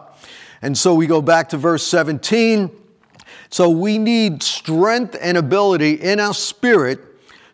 And 0.60 0.76
so 0.76 0.92
we 0.92 1.06
go 1.06 1.22
back 1.22 1.50
to 1.50 1.56
verse 1.56 1.86
17. 1.86 2.68
So 3.48 3.70
we 3.70 3.96
need 3.96 4.42
strength 4.42 5.16
and 5.20 5.38
ability 5.38 5.92
in 5.92 6.18
our 6.18 6.34
spirit 6.34 6.98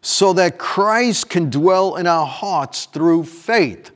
so 0.00 0.32
that 0.32 0.56
Christ 0.56 1.28
can 1.28 1.50
dwell 1.50 1.96
in 1.96 2.06
our 2.06 2.26
hearts 2.26 2.86
through 2.86 3.24
faith. 3.24 3.90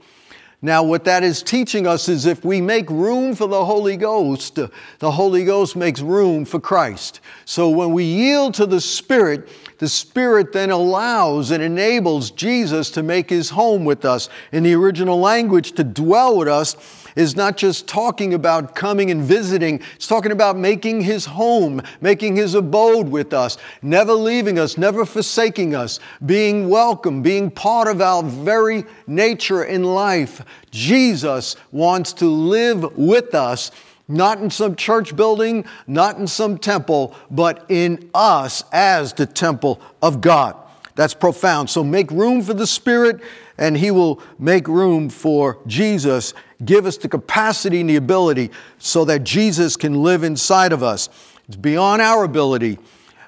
Now, 0.67 0.83
what 0.83 1.05
that 1.05 1.23
is 1.23 1.45
teaching 1.45 1.87
us 1.87 2.09
is 2.09 2.27
if 2.27 2.45
we 2.45 2.61
make 2.61 2.91
room 2.91 3.37
for 3.37 3.47
the 3.47 3.65
Holy 3.65 3.97
Ghost, 3.97 4.57
the 4.57 5.11
Holy 5.13 5.45
Ghost 5.45 5.77
makes 5.77 6.01
room 6.01 6.45
for 6.45 6.59
Christ. 6.59 7.21
So 7.45 7.69
when 7.69 7.93
we 7.93 8.03
yield 8.03 8.55
to 8.55 8.67
the 8.67 8.81
Spirit, 8.81 9.49
the 9.79 9.89
Spirit 9.89 10.53
then 10.53 10.71
allows 10.71 11.53
and 11.53 11.63
enables 11.63 12.33
Jesus 12.33 12.91
to 12.91 13.05
make 13.05 13.31
his 13.31 13.51
home 13.51 13.85
with 13.85 14.05
us. 14.05 14.29
In 14.51 14.65
the 14.65 14.75
original 14.75 15.21
language, 15.21 15.71
to 15.75 15.85
dwell 15.85 16.37
with 16.37 16.49
us 16.49 16.75
is 17.17 17.35
not 17.35 17.57
just 17.57 17.89
talking 17.89 18.35
about 18.35 18.75
coming 18.75 19.11
and 19.11 19.23
visiting, 19.23 19.81
it's 19.97 20.07
talking 20.07 20.33
about 20.33 20.57
making 20.57 21.01
his 21.01 21.25
home, 21.25 21.83
making 22.01 22.37
his 22.37 22.55
abode 22.55 23.09
with 23.09 23.33
us, 23.33 23.59
never 23.83 24.13
leaving 24.13 24.59
us, 24.59 24.79
never 24.79 25.05
forsaking 25.05 25.75
us, 25.75 25.99
being 26.25 26.69
welcome, 26.69 27.23
being 27.23 27.51
part 27.51 27.89
of 27.89 28.01
our 28.01 28.23
very 28.23 28.85
nature 29.07 29.65
in 29.65 29.83
life. 29.83 30.45
Jesus 30.71 31.57
wants 31.73 32.13
to 32.13 32.27
live 32.27 32.97
with 32.97 33.35
us 33.35 33.73
not 34.09 34.39
in 34.39 34.51
some 34.51 34.77
church 34.77 35.17
building, 35.17 35.65
not 35.87 36.17
in 36.17 36.27
some 36.27 36.59
temple, 36.59 37.15
but 37.31 37.67
in 37.69 38.09
us 38.15 38.63
as 38.73 39.13
the 39.15 39.27
temple 39.27 39.81
of 40.01 40.21
God. 40.21 40.57
That's 40.95 41.15
profound. 41.15 41.69
So 41.71 41.85
make 41.85 42.11
room 42.11 42.43
for 42.43 42.55
the 42.55 42.67
Spirit, 42.67 43.21
and 43.59 43.77
He 43.77 43.91
will 43.91 44.21
make 44.39 44.69
room 44.69 45.09
for 45.09 45.59
Jesus. 45.67 46.35
Give 46.65 46.87
us 46.87 46.97
the 46.97 47.09
capacity 47.09 47.81
and 47.81 47.91
the 47.91 47.97
ability 47.97 48.51
so 48.79 49.05
that 49.05 49.25
Jesus 49.25 49.77
can 49.77 50.03
live 50.03 50.23
inside 50.25 50.73
of 50.73 50.83
us. 50.83 51.09
It's 51.49 51.57
beyond 51.57 52.03
our 52.03 52.25
ability. 52.25 52.79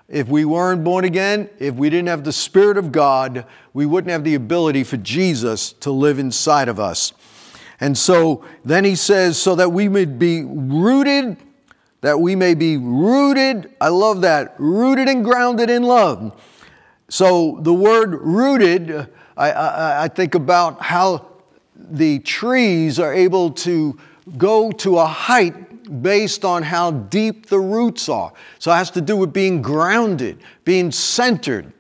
If 0.08 0.28
we 0.28 0.44
weren't 0.44 0.85
born 0.85 1.04
again, 1.04 1.50
if 1.58 1.75
we 1.75 1.90
didn't 1.90 2.08
have 2.08 2.25
the 2.25 2.32
Spirit 2.32 2.78
of 2.78 2.90
God, 2.90 3.44
we 3.75 3.85
wouldn't 3.85 4.11
have 4.11 4.25
the 4.25 4.35
ability 4.35 4.85
for 4.85 4.97
Jesus 4.97 5.73
to 5.75 5.90
live 5.90 6.18
inside 6.18 6.68
of 6.68 6.80
us. 6.80 7.12
And 7.80 7.97
so 7.97 8.44
then 8.64 8.85
he 8.85 8.97
says, 8.97 9.40
so 9.40 9.54
that 9.54 9.70
we 9.70 9.88
may 9.88 10.06
be 10.06 10.42
rooted, 10.44 11.37
that 12.00 12.18
we 12.20 12.35
may 12.35 12.54
be 12.54 12.76
rooted, 12.76 13.73
I 13.80 13.88
love 13.88 14.23
that, 14.23 14.54
rooted 14.58 15.08
and 15.08 15.23
grounded 15.23 15.70
in 15.70 15.82
love. 15.82 16.32
So 17.08 17.58
the 17.61 17.75
word 17.75 18.14
rooted, 18.14 19.08
I, 19.38 19.50
I, 19.50 20.04
I 20.04 20.09
think 20.09 20.35
about 20.35 20.83
how 20.83 21.26
the 21.75 22.18
trees 22.18 22.99
are 22.99 23.14
able 23.14 23.52
to 23.52 23.99
go 24.37 24.71
to 24.73 24.99
a 24.99 25.07
height 25.07 26.02
based 26.02 26.45
on 26.45 26.62
how 26.62 26.90
deep 26.90 27.47
the 27.47 27.61
roots 27.61 28.09
are. 28.09 28.33
So 28.59 28.73
it 28.73 28.75
has 28.75 28.90
to 28.90 29.00
do 29.00 29.16
with 29.16 29.33
being 29.33 29.62
grounded, 29.62 30.38
being 30.64 30.90
centered. 30.90 31.73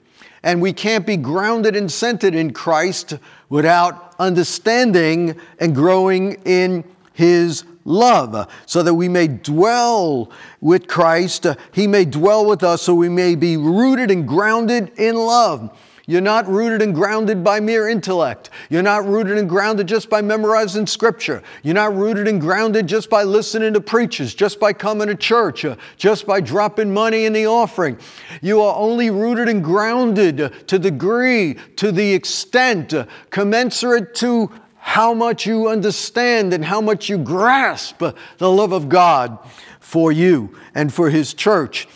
And 0.42 0.62
we 0.62 0.72
can't 0.72 1.04
be 1.04 1.16
grounded 1.16 1.74
and 1.74 1.90
centered 1.90 2.34
in 2.34 2.52
Christ 2.52 3.18
without 3.48 4.14
understanding 4.20 5.38
and 5.58 5.74
growing 5.74 6.34
in 6.44 6.84
His 7.12 7.64
love, 7.84 8.50
so 8.66 8.82
that 8.82 8.94
we 8.94 9.08
may 9.08 9.26
dwell 9.26 10.30
with 10.60 10.86
Christ. 10.86 11.46
He 11.72 11.86
may 11.86 12.04
dwell 12.04 12.46
with 12.46 12.62
us, 12.62 12.82
so 12.82 12.94
we 12.94 13.08
may 13.08 13.34
be 13.34 13.56
rooted 13.56 14.10
and 14.10 14.28
grounded 14.28 14.92
in 14.96 15.16
love. 15.16 15.76
You're 16.08 16.22
not 16.22 16.48
rooted 16.48 16.80
and 16.80 16.94
grounded 16.94 17.44
by 17.44 17.60
mere 17.60 17.86
intellect. 17.86 18.48
You're 18.70 18.82
not 18.82 19.06
rooted 19.06 19.36
and 19.36 19.46
grounded 19.46 19.86
just 19.86 20.08
by 20.08 20.22
memorizing 20.22 20.86
scripture. 20.86 21.42
You're 21.62 21.74
not 21.74 21.94
rooted 21.94 22.26
and 22.26 22.40
grounded 22.40 22.86
just 22.86 23.10
by 23.10 23.24
listening 23.24 23.74
to 23.74 23.82
preachers, 23.82 24.34
just 24.34 24.58
by 24.58 24.72
coming 24.72 25.08
to 25.08 25.14
church, 25.14 25.66
uh, 25.66 25.76
just 25.98 26.26
by 26.26 26.40
dropping 26.40 26.94
money 26.94 27.26
in 27.26 27.34
the 27.34 27.46
offering. 27.46 27.98
You 28.40 28.62
are 28.62 28.74
only 28.74 29.10
rooted 29.10 29.50
and 29.50 29.62
grounded 29.62 30.38
to 30.38 30.78
the 30.78 30.90
degree, 30.90 31.58
to 31.76 31.92
the 31.92 32.14
extent, 32.14 32.94
uh, 32.94 33.04
commensurate 33.28 34.14
to 34.16 34.50
how 34.76 35.12
much 35.12 35.44
you 35.44 35.68
understand 35.68 36.54
and 36.54 36.64
how 36.64 36.80
much 36.80 37.10
you 37.10 37.18
grasp 37.18 38.02
the 38.38 38.50
love 38.50 38.72
of 38.72 38.88
God 38.88 39.38
for 39.78 40.10
you 40.10 40.56
and 40.74 40.90
for 40.90 41.10
His 41.10 41.34
church. 41.34 41.86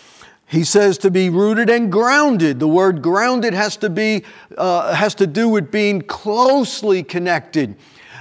He 0.53 0.65
says 0.65 0.99
to 0.99 1.11
be 1.11 1.31
rooted 1.31 1.71
and 1.71 1.91
grounded. 1.91 2.61
The 2.61 2.69
word 2.69 3.01
grounded 3.01 3.55
has 3.55 3.79
to 3.79 3.89
be 3.89 4.23
uh, 4.59 4.95
has 4.95 5.15
to 5.15 5.27
do 5.27 5.49
with 5.49 5.71
being 5.71 6.03
closely 6.03 7.03
connected, 7.03 7.75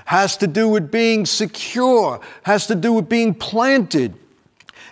has 0.05 0.37
to 0.37 0.47
do 0.47 0.69
with 0.69 0.89
being 0.89 1.25
secure, 1.25 2.21
has 2.43 2.67
to 2.67 2.75
do 2.75 2.93
with 2.93 3.09
being 3.09 3.33
planted. 3.33 4.13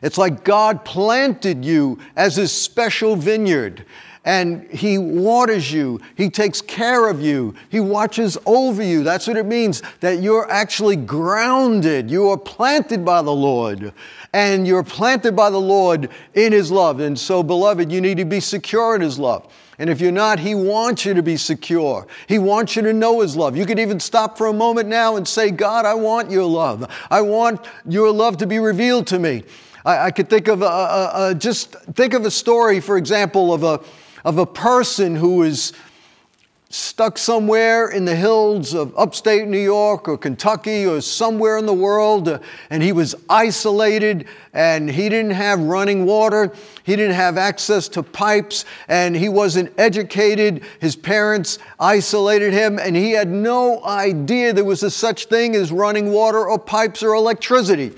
It's 0.02 0.18
like 0.18 0.44
God 0.44 0.84
planted 0.84 1.64
you 1.64 2.00
as 2.18 2.36
His 2.36 2.52
special 2.52 3.16
vineyard 3.16 3.86
and 4.26 4.70
He 4.72 4.98
waters 4.98 5.72
you, 5.72 6.00
He 6.16 6.30
takes 6.30 6.62
care 6.62 7.08
of 7.08 7.22
you, 7.22 7.56
He 7.70 7.80
watches 7.80 8.38
over 8.46 8.84
you. 8.84 9.04
That's 9.04 9.28
what 9.28 9.38
it 9.38 9.46
means 9.46 9.82
that 10.02 10.22
you're 10.22 10.50
actually 10.52 10.96
grounded, 10.96 12.12
you 12.12 12.30
are 12.30 12.38
planted 12.38 13.06
by 13.06 13.22
the 13.22 13.34
Lord. 13.34 13.94
And 14.32 14.68
you're 14.68 14.84
planted 14.84 15.36
by 15.36 15.50
the 15.50 15.60
Lord 15.60 16.10
in 16.36 16.52
His 16.52 16.72
love. 16.72 17.00
And 17.00 17.18
so, 17.18 17.42
beloved, 17.42 17.92
you 17.92 18.00
need 18.00 18.18
to 18.18 18.26
be 18.26 18.40
secure 18.40 18.94
in 18.94 19.02
His 19.02 19.18
love. 19.18 19.52
And 19.80 19.90
if 19.90 20.02
you're 20.02 20.12
not, 20.12 20.40
He 20.40 20.54
wants 20.54 21.06
you 21.06 21.16
to 21.16 21.24
be 21.24 21.36
secure. 21.36 22.06
He 22.28 22.38
wants 22.38 22.76
you 22.76 22.84
to 22.84 22.94
know 22.94 23.22
His 23.22 23.36
love. 23.36 23.58
You 23.58 23.66
could 23.66 23.80
even 23.80 24.00
stop 24.00 24.38
for 24.38 24.48
a 24.48 24.54
moment 24.54 24.88
now 24.88 25.16
and 25.16 25.28
say, 25.28 25.50
God, 25.50 25.86
I 25.86 25.96
want 25.96 26.30
your 26.30 26.44
love. 26.44 26.88
I 27.10 27.22
want 27.22 27.66
your 27.88 28.12
love 28.12 28.38
to 28.38 28.46
be 28.46 28.60
revealed 28.60 29.08
to 29.08 29.18
me. 29.18 29.44
I, 29.86 30.08
I 30.08 30.12
could 30.12 30.30
think 30.30 30.48
of 30.48 30.62
a, 30.62 30.66
a, 30.66 31.30
a, 31.30 31.36
just 31.36 31.74
think 31.94 32.14
of 32.14 32.26
a 32.26 32.32
story, 32.32 32.80
for 32.80 32.98
example, 32.98 33.54
of 33.54 33.64
a 33.64 33.80
of 34.24 34.38
a 34.38 34.46
person 34.46 35.16
who 35.16 35.44
is 35.44 35.74
stuck 36.72 37.18
somewhere 37.18 37.90
in 37.90 38.06
the 38.06 38.16
hills 38.16 38.76
of 38.76 38.96
upstate 38.96 39.48
New 39.48 39.60
York 39.60 40.08
or 40.08 40.20
Kentucky 40.20 40.86
or 40.86 41.02
somewhere 41.02 41.58
in 41.58 41.66
the 41.66 41.74
world, 41.74 42.28
uh, 42.28 42.38
and 42.70 42.84
he 42.84 42.92
was 42.92 43.16
isolated 43.28 44.28
and 44.54 44.88
he 44.88 45.10
didn't 45.10 45.32
have 45.32 45.60
running 45.60 46.06
water, 46.06 46.54
he 46.84 46.96
didn't 46.96 47.16
have 47.16 47.40
access 47.40 47.88
to 47.88 48.04
pipes, 48.04 48.66
and 48.88 49.16
he 49.16 49.30
wasn't 49.30 49.74
educated. 49.80 50.64
His 50.80 50.96
parents 50.96 51.58
isolated 51.80 52.54
him, 52.54 52.78
and 52.78 52.96
he 52.96 53.12
had 53.12 53.30
no 53.30 53.84
idea 53.84 54.54
there 54.54 54.64
was 54.64 54.84
a 54.84 54.92
such 54.92 55.26
thing 55.26 55.56
as 55.56 55.72
running 55.72 56.12
water 56.12 56.48
or 56.48 56.60
pipes 56.60 57.02
or 57.02 57.16
electricity. 57.16 57.94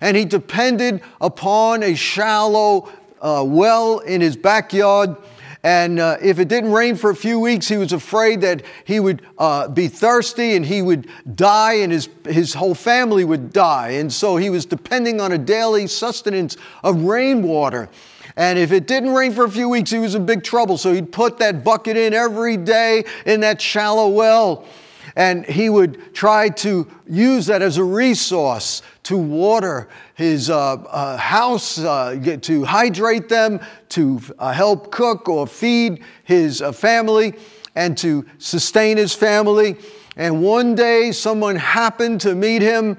And 0.00 0.16
he 0.16 0.24
depended 0.24 1.00
upon 1.20 1.82
a 1.82 1.96
shallow 1.96 2.88
uh, 3.20 3.44
well 3.46 3.98
in 4.00 4.20
his 4.20 4.36
backyard 4.36 5.16
and 5.64 6.00
uh, 6.00 6.16
if 6.20 6.40
it 6.40 6.48
didn't 6.48 6.72
rain 6.72 6.96
for 6.96 7.10
a 7.10 7.14
few 7.14 7.38
weeks, 7.38 7.68
he 7.68 7.76
was 7.76 7.92
afraid 7.92 8.40
that 8.40 8.62
he 8.84 8.98
would 8.98 9.22
uh, 9.38 9.68
be 9.68 9.86
thirsty 9.86 10.56
and 10.56 10.66
he 10.66 10.82
would 10.82 11.08
die 11.36 11.74
and 11.74 11.92
his, 11.92 12.08
his 12.24 12.52
whole 12.52 12.74
family 12.74 13.24
would 13.24 13.52
die. 13.52 13.90
And 13.90 14.12
so 14.12 14.36
he 14.36 14.50
was 14.50 14.66
depending 14.66 15.20
on 15.20 15.30
a 15.30 15.38
daily 15.38 15.86
sustenance 15.86 16.56
of 16.82 17.02
rainwater. 17.02 17.88
And 18.34 18.58
if 18.58 18.72
it 18.72 18.88
didn't 18.88 19.14
rain 19.14 19.32
for 19.32 19.44
a 19.44 19.50
few 19.50 19.68
weeks, 19.68 19.90
he 19.90 19.98
was 19.98 20.16
in 20.16 20.26
big 20.26 20.42
trouble. 20.42 20.78
So 20.78 20.92
he'd 20.92 21.12
put 21.12 21.38
that 21.38 21.62
bucket 21.62 21.96
in 21.96 22.12
every 22.12 22.56
day 22.56 23.04
in 23.24 23.40
that 23.40 23.60
shallow 23.60 24.08
well. 24.08 24.66
And 25.14 25.44
he 25.44 25.68
would 25.68 26.14
try 26.14 26.48
to 26.48 26.86
use 27.06 27.46
that 27.46 27.62
as 27.62 27.76
a 27.76 27.84
resource 27.84 28.82
to 29.04 29.16
water 29.16 29.88
his 30.14 30.48
uh, 30.48 30.74
uh, 30.74 31.16
house, 31.16 31.78
uh, 31.78 32.38
to 32.42 32.64
hydrate 32.64 33.28
them, 33.28 33.60
to 33.90 34.20
uh, 34.38 34.52
help 34.52 34.90
cook 34.90 35.28
or 35.28 35.46
feed 35.46 36.02
his 36.24 36.62
uh, 36.62 36.72
family, 36.72 37.34
and 37.74 37.96
to 37.98 38.24
sustain 38.38 38.96
his 38.96 39.14
family. 39.14 39.76
And 40.16 40.42
one 40.42 40.74
day, 40.74 41.12
someone 41.12 41.56
happened 41.56 42.20
to 42.22 42.34
meet 42.34 42.62
him 42.62 42.96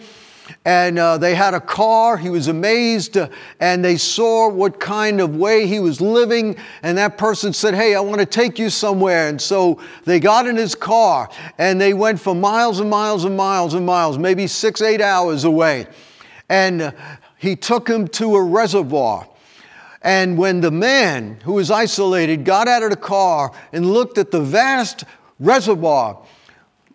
and 0.65 0.99
uh, 0.99 1.17
they 1.17 1.35
had 1.35 1.53
a 1.53 1.59
car. 1.59 2.17
He 2.17 2.29
was 2.29 2.47
amazed, 2.47 3.17
uh, 3.17 3.29
and 3.59 3.83
they 3.83 3.97
saw 3.97 4.49
what 4.49 4.79
kind 4.79 5.21
of 5.21 5.35
way 5.35 5.67
he 5.67 5.79
was 5.79 6.01
living. 6.01 6.55
And 6.81 6.97
that 6.97 7.17
person 7.17 7.53
said, 7.53 7.73
Hey, 7.73 7.95
I 7.95 7.99
want 7.99 8.19
to 8.19 8.25
take 8.25 8.59
you 8.59 8.69
somewhere. 8.69 9.27
And 9.27 9.41
so 9.41 9.79
they 10.05 10.19
got 10.19 10.47
in 10.47 10.55
his 10.55 10.75
car, 10.75 11.29
and 11.57 11.79
they 11.79 11.93
went 11.93 12.19
for 12.19 12.35
miles 12.35 12.79
and 12.79 12.89
miles 12.89 13.25
and 13.25 13.35
miles 13.35 13.73
and 13.73 13.85
miles, 13.85 14.17
maybe 14.17 14.47
six, 14.47 14.81
eight 14.81 15.01
hours 15.01 15.43
away. 15.43 15.87
And 16.49 16.81
uh, 16.81 16.91
he 17.37 17.55
took 17.55 17.87
him 17.87 18.07
to 18.09 18.35
a 18.35 18.43
reservoir. 18.43 19.27
And 20.01 20.37
when 20.37 20.59
the 20.59 20.71
man 20.71 21.39
who 21.45 21.53
was 21.53 21.71
isolated 21.71 22.43
got 22.43 22.67
out 22.67 22.83
of 22.83 22.89
the 22.89 22.97
car 22.97 23.53
and 23.71 23.85
looked 23.85 24.17
at 24.17 24.31
the 24.31 24.41
vast 24.41 25.05
reservoir, 25.39 26.21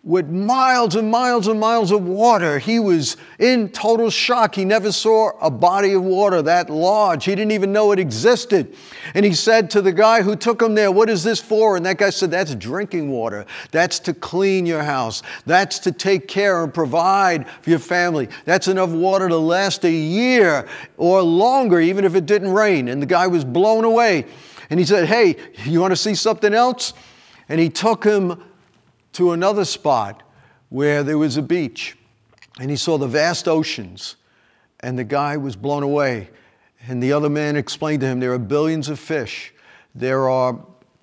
with 0.01 0.29
miles 0.29 0.95
and 0.95 1.11
miles 1.11 1.47
and 1.47 1.59
miles 1.59 1.91
of 1.91 2.03
water. 2.03 2.57
He 2.57 2.79
was 2.79 3.17
in 3.37 3.69
total 3.69 4.09
shock. 4.09 4.55
He 4.55 4.63
never 4.63 4.93
saw 4.93 5.31
a 5.41 5.51
body 5.51 5.93
of 5.93 6.03
water 6.03 6.41
that 6.41 6.69
large. 6.69 7.25
He 7.25 7.35
didn't 7.35 7.51
even 7.51 7.73
know 7.73 7.91
it 7.91 7.99
existed. 7.99 8.75
And 9.13 9.25
he 9.25 9.33
said 9.33 9.69
to 9.71 9.81
the 9.81 9.91
guy 9.91 10.21
who 10.21 10.37
took 10.37 10.61
him 10.61 10.73
there, 10.73 10.89
What 10.89 11.09
is 11.09 11.23
this 11.23 11.41
for? 11.41 11.75
And 11.75 11.85
that 11.85 11.97
guy 11.97 12.11
said, 12.11 12.31
That's 12.31 12.55
drinking 12.55 13.11
water. 13.11 13.45
That's 13.71 13.99
to 13.99 14.13
clean 14.13 14.65
your 14.65 14.83
house. 14.83 15.21
That's 15.45 15.79
to 15.79 15.91
take 15.91 16.29
care 16.29 16.63
and 16.63 16.73
provide 16.73 17.49
for 17.61 17.69
your 17.69 17.79
family. 17.79 18.29
That's 18.45 18.69
enough 18.69 18.91
water 18.91 19.27
to 19.27 19.37
last 19.37 19.83
a 19.83 19.91
year 19.91 20.67
or 20.95 21.21
longer, 21.21 21.81
even 21.81 22.05
if 22.05 22.15
it 22.15 22.25
didn't 22.25 22.53
rain. 22.53 22.87
And 22.87 23.01
the 23.01 23.05
guy 23.05 23.27
was 23.27 23.43
blown 23.43 23.83
away. 23.83 24.25
And 24.69 24.79
he 24.79 24.85
said, 24.85 25.07
Hey, 25.07 25.35
you 25.65 25.81
want 25.81 25.91
to 25.91 25.97
see 25.97 26.15
something 26.15 26.53
else? 26.53 26.93
And 27.49 27.59
he 27.59 27.69
took 27.69 28.03
him 28.03 28.41
to 29.13 29.31
another 29.31 29.65
spot 29.65 30.23
where 30.69 31.03
there 31.03 31.17
was 31.17 31.37
a 31.37 31.41
beach 31.41 31.97
and 32.59 32.69
he 32.69 32.75
saw 32.75 32.97
the 32.97 33.07
vast 33.07 33.47
oceans 33.47 34.15
and 34.81 34.97
the 34.97 35.03
guy 35.03 35.37
was 35.37 35.55
blown 35.55 35.83
away. 35.83 36.29
And 36.87 37.03
the 37.03 37.11
other 37.11 37.29
man 37.29 37.55
explained 37.55 38.01
to 38.01 38.07
him 38.07 38.19
there 38.19 38.33
are 38.33 38.39
billions 38.39 38.89
of 38.89 38.99
fish, 38.99 39.53
there 39.93 40.29
are 40.29 40.59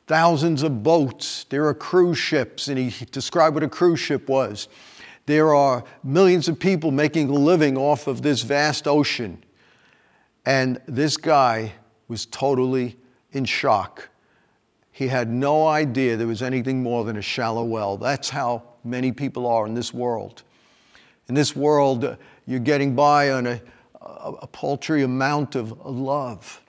thousands 0.06 0.62
of 0.62 0.82
boats, 0.82 1.44
there 1.50 1.66
are 1.66 1.74
cruise 1.74 2.18
ships, 2.18 2.68
and 2.68 2.78
he 2.78 3.04
described 3.06 3.54
what 3.54 3.64
a 3.64 3.68
cruise 3.68 4.00
ship 4.00 4.28
was. 4.28 4.68
There 5.26 5.54
are 5.54 5.84
millions 6.04 6.48
of 6.48 6.58
people 6.58 6.92
making 6.92 7.28
a 7.28 7.32
living 7.32 7.76
off 7.76 8.06
of 8.06 8.22
this 8.22 8.42
vast 8.42 8.86
ocean. 8.86 9.42
And 10.44 10.80
this 10.86 11.16
guy 11.16 11.72
was 12.06 12.26
totally 12.26 12.96
in 13.32 13.44
shock. 13.44 14.08
He 14.96 15.08
had 15.08 15.30
no 15.30 15.66
idea 15.66 16.16
there 16.16 16.26
was 16.26 16.40
anything 16.40 16.82
more 16.82 17.04
than 17.04 17.18
a 17.18 17.22
shallow 17.22 17.62
well. 17.64 17.98
That's 17.98 18.30
how 18.30 18.62
many 18.82 19.12
people 19.12 19.46
are 19.46 19.66
in 19.66 19.74
this 19.74 19.92
world. 19.92 20.42
In 21.28 21.34
this 21.34 21.54
world, 21.54 22.02
uh, 22.06 22.16
you're 22.46 22.60
getting 22.60 22.94
by 22.94 23.30
on 23.32 23.46
a, 23.46 23.60
a, 24.00 24.46
paltry 24.46 25.02
amount 25.02 25.54
of 25.54 25.84
love, 25.84 26.62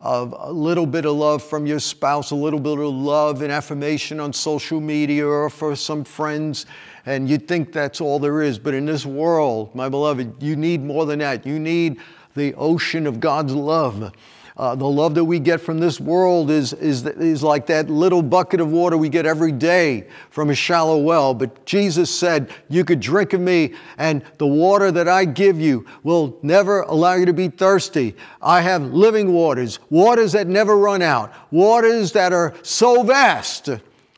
of 0.00 0.34
a 0.38 0.50
little 0.50 0.86
bit 0.86 1.04
of 1.04 1.14
love 1.16 1.42
from 1.42 1.66
your 1.66 1.78
spouse, 1.78 2.30
a 2.30 2.34
little 2.34 2.58
bit 2.58 2.78
of 2.78 2.94
love 2.94 3.42
and 3.42 3.52
affirmation 3.52 4.18
on 4.18 4.32
social 4.32 4.80
media 4.80 5.26
or 5.26 5.50
for 5.50 5.76
some 5.76 6.04
friends, 6.04 6.64
and 7.04 7.28
you 7.28 7.36
think 7.36 7.74
that's 7.74 8.00
all 8.00 8.18
there 8.18 8.40
is. 8.40 8.58
But 8.58 8.72
in 8.72 8.86
this 8.86 9.04
world, 9.04 9.74
my 9.74 9.90
beloved, 9.90 10.42
you 10.42 10.56
need 10.56 10.82
more 10.82 11.04
than 11.04 11.18
that. 11.18 11.44
You 11.44 11.58
need 11.58 11.98
the 12.34 12.54
ocean 12.54 13.06
of 13.06 13.20
God's 13.20 13.52
love 13.52 14.10
uh, 14.58 14.74
the 14.74 14.86
love 14.86 15.14
that 15.14 15.24
we 15.24 15.38
get 15.38 15.60
from 15.60 15.78
this 15.78 16.00
world 16.00 16.50
is, 16.50 16.72
is, 16.72 17.06
is 17.06 17.44
like 17.44 17.66
that 17.66 17.88
little 17.88 18.22
bucket 18.22 18.60
of 18.60 18.72
water 18.72 18.98
we 18.98 19.08
get 19.08 19.24
every 19.24 19.52
day 19.52 20.08
from 20.30 20.50
a 20.50 20.54
shallow 20.54 20.98
well. 20.98 21.32
But 21.32 21.64
Jesus 21.64 22.10
said, 22.10 22.52
You 22.68 22.84
could 22.84 22.98
drink 22.98 23.32
of 23.32 23.40
me, 23.40 23.74
and 23.98 24.24
the 24.38 24.48
water 24.48 24.90
that 24.90 25.06
I 25.06 25.26
give 25.26 25.60
you 25.60 25.86
will 26.02 26.36
never 26.42 26.80
allow 26.82 27.14
you 27.14 27.24
to 27.26 27.32
be 27.32 27.46
thirsty. 27.46 28.16
I 28.42 28.60
have 28.62 28.82
living 28.82 29.32
waters, 29.32 29.78
waters 29.90 30.32
that 30.32 30.48
never 30.48 30.76
run 30.76 31.02
out, 31.02 31.32
waters 31.52 32.10
that 32.12 32.32
are 32.32 32.52
so 32.62 33.04
vast 33.04 33.70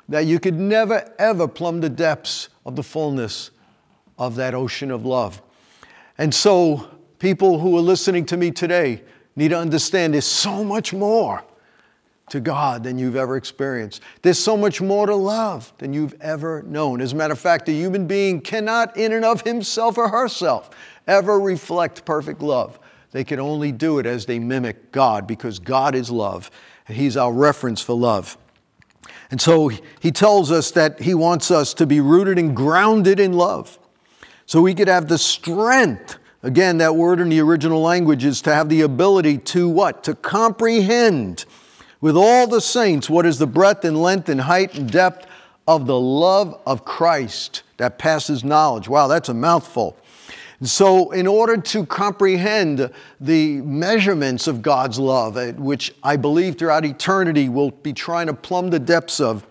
that 0.08 0.24
you 0.24 0.40
could 0.40 0.58
never, 0.58 1.12
ever 1.18 1.46
plumb 1.48 1.82
the 1.82 1.90
depths 1.90 2.48
of 2.64 2.76
the 2.76 2.82
fullness 2.82 3.50
of 4.18 4.36
that 4.36 4.54
ocean 4.54 4.90
of 4.90 5.04
love. 5.04 5.42
And 6.16 6.34
so, 6.34 6.88
people 7.18 7.58
who 7.58 7.76
are 7.76 7.82
listening 7.82 8.24
to 8.26 8.38
me 8.38 8.50
today, 8.50 9.02
need 9.36 9.48
to 9.48 9.58
understand 9.58 10.14
there's 10.14 10.24
so 10.24 10.64
much 10.64 10.92
more 10.92 11.42
to 12.30 12.40
God 12.40 12.84
than 12.84 12.98
you've 12.98 13.16
ever 13.16 13.36
experienced. 13.36 14.02
There's 14.22 14.38
so 14.38 14.56
much 14.56 14.80
more 14.80 15.06
to 15.06 15.14
love 15.14 15.72
than 15.78 15.92
you've 15.92 16.14
ever 16.20 16.62
known. 16.62 17.00
As 17.00 17.12
a 17.12 17.16
matter 17.16 17.32
of 17.32 17.40
fact, 17.40 17.68
a 17.68 17.72
human 17.72 18.06
being 18.06 18.40
cannot, 18.40 18.96
in 18.96 19.12
and 19.12 19.24
of 19.24 19.42
himself 19.42 19.98
or 19.98 20.08
herself, 20.08 20.70
ever 21.06 21.40
reflect 21.40 22.04
perfect 22.04 22.40
love. 22.40 22.78
They 23.10 23.24
can 23.24 23.40
only 23.40 23.72
do 23.72 23.98
it 23.98 24.06
as 24.06 24.26
they 24.26 24.38
mimic 24.38 24.92
God 24.92 25.26
because 25.26 25.58
God 25.58 25.94
is 25.94 26.10
love 26.10 26.50
and 26.86 26.96
He's 26.96 27.16
our 27.16 27.32
reference 27.32 27.82
for 27.82 27.94
love. 27.94 28.38
And 29.30 29.40
so 29.40 29.68
he 29.68 30.10
tells 30.10 30.50
us 30.50 30.72
that 30.72 31.00
he 31.00 31.14
wants 31.14 31.50
us 31.50 31.72
to 31.74 31.86
be 31.86 32.00
rooted 32.00 32.38
and 32.38 32.54
grounded 32.54 33.20
in 33.20 33.32
love. 33.32 33.78
So 34.44 34.60
we 34.60 34.74
could 34.74 34.88
have 34.88 35.08
the 35.08 35.18
strength. 35.18 36.16
Again, 36.42 36.78
that 36.78 36.96
word 36.96 37.20
in 37.20 37.28
the 37.28 37.40
original 37.40 37.82
language 37.82 38.24
is 38.24 38.40
to 38.42 38.54
have 38.54 38.70
the 38.70 38.80
ability 38.80 39.38
to 39.38 39.68
what? 39.68 40.02
To 40.04 40.14
comprehend 40.14 41.44
with 42.00 42.16
all 42.16 42.46
the 42.46 42.62
saints 42.62 43.10
what 43.10 43.26
is 43.26 43.38
the 43.38 43.46
breadth 43.46 43.84
and 43.84 44.00
length 44.00 44.30
and 44.30 44.40
height 44.40 44.74
and 44.74 44.90
depth 44.90 45.26
of 45.68 45.86
the 45.86 45.98
love 45.98 46.58
of 46.66 46.84
Christ 46.84 47.62
that 47.76 47.98
passes 47.98 48.42
knowledge. 48.42 48.88
Wow, 48.88 49.06
that's 49.06 49.28
a 49.28 49.34
mouthful. 49.34 49.96
So, 50.62 51.10
in 51.10 51.26
order 51.26 51.56
to 51.56 51.86
comprehend 51.86 52.90
the 53.18 53.62
measurements 53.62 54.46
of 54.46 54.60
God's 54.60 54.98
love, 54.98 55.38
eh, 55.38 55.52
which 55.52 55.94
I 56.02 56.16
believe 56.16 56.58
throughout 56.58 56.84
eternity 56.84 57.48
we'll 57.48 57.70
be 57.70 57.94
trying 57.94 58.26
to 58.26 58.34
plumb 58.34 58.68
the 58.68 58.78
depths 58.78 59.20
of, 59.20 59.46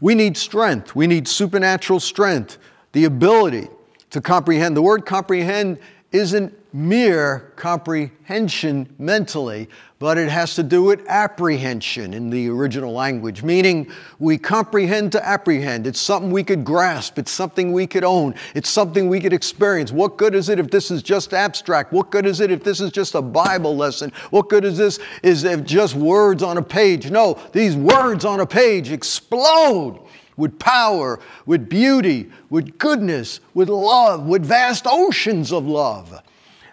we 0.00 0.14
need 0.14 0.38
strength. 0.38 0.96
We 0.96 1.06
need 1.06 1.28
supernatural 1.28 2.00
strength, 2.00 2.56
the 2.92 3.04
ability 3.04 3.68
to 4.10 4.20
comprehend. 4.22 4.76
The 4.76 4.82
word 4.82 5.04
comprehend 5.04 5.78
isn't 6.12 6.52
mere 6.72 7.52
comprehension 7.56 8.92
mentally, 8.98 9.68
but 9.98 10.16
it 10.18 10.28
has 10.28 10.54
to 10.54 10.62
do 10.62 10.82
with 10.82 11.06
apprehension 11.08 12.14
in 12.14 12.30
the 12.30 12.48
original 12.48 12.92
language, 12.92 13.42
meaning 13.42 13.90
we 14.18 14.38
comprehend 14.38 15.12
to 15.12 15.24
apprehend. 15.26 15.86
It's 15.86 16.00
something 16.00 16.30
we 16.30 16.42
could 16.42 16.64
grasp, 16.64 17.18
it's 17.18 17.30
something 17.30 17.72
we 17.72 17.86
could 17.86 18.04
own, 18.04 18.34
it's 18.54 18.70
something 18.70 19.08
we 19.08 19.20
could 19.20 19.32
experience. 19.32 19.92
What 19.92 20.16
good 20.16 20.34
is 20.34 20.48
it 20.48 20.58
if 20.58 20.70
this 20.70 20.90
is 20.90 21.02
just 21.02 21.34
abstract? 21.34 21.92
What 21.92 22.10
good 22.10 22.26
is 22.26 22.40
it 22.40 22.50
if 22.50 22.64
this 22.64 22.80
is 22.80 22.90
just 22.90 23.14
a 23.14 23.22
Bible 23.22 23.76
lesson? 23.76 24.12
What 24.30 24.48
good 24.48 24.64
is 24.64 24.78
this 24.78 24.98
is 25.22 25.44
if 25.44 25.64
just 25.64 25.94
words 25.94 26.42
on 26.42 26.56
a 26.56 26.62
page? 26.62 27.10
No, 27.10 27.38
these 27.52 27.76
words 27.76 28.24
on 28.24 28.40
a 28.40 28.46
page 28.46 28.90
explode 28.90 30.00
with 30.40 30.58
power, 30.58 31.20
with 31.46 31.68
beauty, 31.68 32.30
with 32.48 32.78
goodness, 32.78 33.38
with 33.54 33.68
love, 33.68 34.26
with 34.26 34.44
vast 34.44 34.86
oceans 34.88 35.52
of 35.52 35.66
love. 35.66 36.20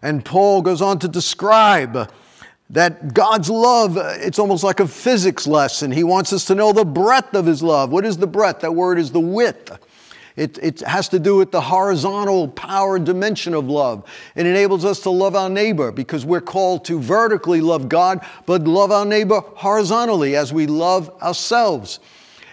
And 0.01 0.25
Paul 0.25 0.62
goes 0.63 0.82
on 0.82 0.97
to 0.99 1.08
describe 1.08 2.12
that 2.69 3.13
God's 3.13 3.49
love, 3.49 3.97
it's 3.97 4.39
almost 4.39 4.63
like 4.63 4.80
a 4.80 4.88
physics 4.88 5.47
lesson. 5.47 5.91
He 5.91 6.03
wants 6.03 6.34
us 6.34 6.45
to 6.45 6.56
know 6.56 6.73
the 6.73 6.86
breadth 6.86 7.36
of 7.36 7.45
His 7.45 7.62
love. 7.62 7.91
What 7.91 8.06
is 8.06 8.17
the 8.17 8.27
breadth? 8.27 8.62
That 8.62 8.73
word 8.73 8.99
is 8.99 9.12
the 9.12 9.19
width. 9.19 9.77
It, 10.36 10.60
it 10.62 10.80
has 10.82 11.10
to 11.10 11.19
do 11.19 11.36
with 11.36 11.51
the 11.51 11.62
horizontal 11.62 12.47
power 12.49 12.99
dimension 12.99 13.56
of 13.56 13.67
love. 13.67 14.03
It 14.36 14.45
enables 14.45 14.86
us 14.86 14.99
to 15.01 15.10
love 15.10 15.36
our 15.36 15.49
neighbor 15.49 15.91
because 15.91 16.25
we're 16.25 16.41
called 16.41 16.86
to 16.86 16.99
vertically 16.99 17.60
love 17.60 17.89
God, 17.89 18.23
but 18.45 18.65
love 18.65 18.91
our 18.91 19.06
neighbor 19.06 19.41
horizontally 19.41 20.36
as 20.36 20.53
we 20.53 20.67
love 20.67 21.10
ourselves. 21.23 21.99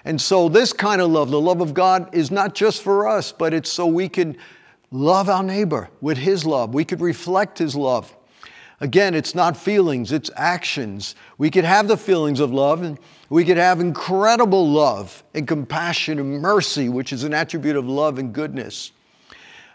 And 0.04 0.20
so, 0.20 0.48
this 0.48 0.72
kind 0.72 1.00
of 1.00 1.10
love, 1.10 1.30
the 1.30 1.40
love 1.40 1.60
of 1.60 1.72
God, 1.72 2.14
is 2.14 2.30
not 2.30 2.54
just 2.54 2.82
for 2.82 3.08
us, 3.08 3.32
but 3.32 3.54
it's 3.54 3.70
so 3.70 3.86
we 3.86 4.08
can 4.08 4.36
love 4.90 5.28
our 5.28 5.42
neighbor 5.42 5.88
with 6.00 6.18
His 6.18 6.44
love. 6.44 6.74
We 6.74 6.84
could 6.84 7.00
reflect 7.00 7.58
His 7.58 7.74
love. 7.74 8.14
Again, 8.80 9.14
it's 9.14 9.34
not 9.34 9.56
feelings, 9.56 10.12
it's 10.12 10.30
actions. 10.36 11.14
We 11.38 11.50
could 11.50 11.64
have 11.64 11.88
the 11.88 11.96
feelings 11.96 12.40
of 12.40 12.52
love, 12.52 12.82
and 12.82 12.98
we 13.30 13.44
could 13.44 13.56
have 13.56 13.80
incredible 13.80 14.68
love 14.68 15.24
and 15.32 15.48
compassion 15.48 16.18
and 16.18 16.42
mercy, 16.42 16.88
which 16.88 17.12
is 17.12 17.24
an 17.24 17.32
attribute 17.32 17.76
of 17.76 17.86
love 17.86 18.18
and 18.18 18.32
goodness 18.32 18.92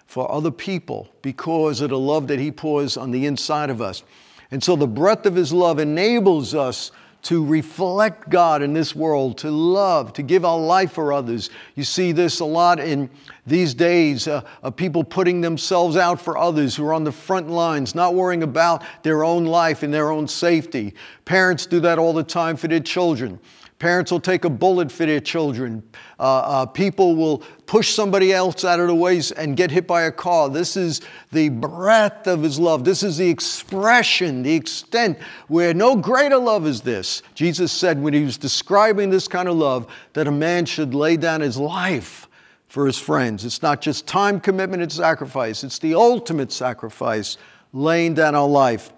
for 0.06 0.32
other 0.32 0.52
people 0.52 1.08
because 1.22 1.82
of 1.82 1.90
the 1.90 2.00
love 2.00 2.28
that 2.28 2.40
He 2.40 2.52
pours 2.52 2.98
on 2.98 3.12
the 3.12 3.26
inside 3.26 3.70
of 3.70 3.82
us. 3.82 4.04
And 4.52 4.64
so 4.64 4.76
the 4.76 4.88
breadth 4.88 5.26
of 5.26 5.36
His 5.36 5.54
love 5.54 5.80
enables 5.80 6.54
us 6.54 6.92
to 7.22 7.46
reflect 7.46 8.30
God 8.30 8.62
in 8.62 8.74
this 8.74 8.96
world, 8.96 9.38
to 9.40 9.52
love, 9.52 10.14
to 10.14 10.24
give 10.24 10.46
our 10.46 10.58
life 10.58 10.94
for 10.94 11.12
others. 11.12 11.50
You 11.76 11.84
see 11.84 12.12
this 12.12 12.40
a 12.40 12.46
lot 12.46 12.80
in 12.80 13.10
these 13.46 13.74
days 13.74 14.28
uh, 14.28 14.42
of 14.64 14.76
people 14.76 15.04
putting 15.04 15.42
themselves 15.42 15.98
out 15.98 16.22
for 16.22 16.38
others 16.38 16.76
who 16.76 16.86
are 16.86 16.94
on 16.94 17.04
the 17.04 17.12
front 17.12 17.50
lines, 17.50 17.94
not 17.94 18.16
worrying 18.16 18.44
about 18.44 18.84
their 19.04 19.24
own 19.24 19.46
life 19.46 19.84
and 19.84 19.94
their 19.94 20.12
own 20.12 20.28
safety. 20.28 20.94
Parents 21.26 21.66
do 21.66 21.80
that 21.82 22.00
all 22.00 22.14
the 22.14 22.24
time 22.24 22.56
for 22.56 22.68
their 22.68 22.80
children. 22.80 23.40
Parents 23.80 24.12
will 24.12 24.20
take 24.20 24.44
a 24.44 24.50
bullet 24.50 24.92
for 24.92 25.06
their 25.06 25.22
children. 25.22 25.82
Uh, 26.20 26.40
uh, 26.40 26.66
people 26.66 27.16
will 27.16 27.40
push 27.66 27.94
somebody 27.94 28.34
else 28.34 28.66
out 28.66 28.80
of 28.80 28.88
the 28.88 28.96
way 28.96 29.22
and 29.38 29.56
get 29.56 29.72
hit 29.72 29.88
by 29.88 30.04
a 30.04 30.12
car. 30.12 30.50
This 30.50 30.76
is 30.76 31.02
the 31.32 31.50
breadth 31.50 32.28
of 32.28 32.44
His 32.44 32.60
love. 32.60 32.84
This 32.84 33.04
is 33.04 33.18
the 33.18 33.30
expression, 33.30 34.44
the 34.44 34.54
extent 34.54 35.18
where 35.48 35.74
no 35.74 35.96
greater 35.96 36.38
love 36.38 36.68
is 36.68 36.82
this. 36.82 37.24
Jesus 37.36 37.72
said 37.72 38.02
when 38.02 38.14
He 38.14 38.24
was 38.24 38.38
describing 38.38 39.10
this 39.10 39.28
kind 39.30 39.48
of 39.48 39.56
love 39.56 39.88
that 40.12 40.28
a 40.28 40.32
man 40.32 40.66
should 40.66 40.94
lay 40.94 41.16
down 41.16 41.42
his 41.42 41.58
life 41.58 42.28
for 42.68 42.86
his 42.86 43.00
friends. 43.00 43.46
It's 43.46 43.62
not 43.62 43.82
just 43.82 44.06
time 44.06 44.40
commitment 44.40 44.84
and 44.84 44.92
sacrifice, 44.92 45.64
it's 45.64 45.80
the 45.80 45.96
ultimate 45.96 46.52
sacrifice, 46.52 47.38
laying 47.74 48.14
down 48.14 48.36
our 48.36 48.48
life. 48.48 48.92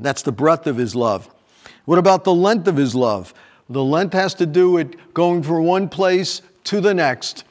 That's 0.00 0.22
the 0.22 0.32
breadth 0.32 0.66
of 0.66 0.76
His 0.76 0.94
love. 0.94 1.28
What 1.84 1.98
about 1.98 2.24
the 2.24 2.34
length 2.34 2.66
of 2.68 2.76
His 2.76 2.94
love? 2.94 3.34
The 3.70 3.82
length 3.82 4.12
has 4.12 4.34
to 4.34 4.46
do 4.46 4.72
with 4.72 4.94
going 5.14 5.42
from 5.42 5.64
one 5.64 5.88
place 5.88 6.42
to 6.64 6.80
the 6.80 6.92
next. 6.92 7.44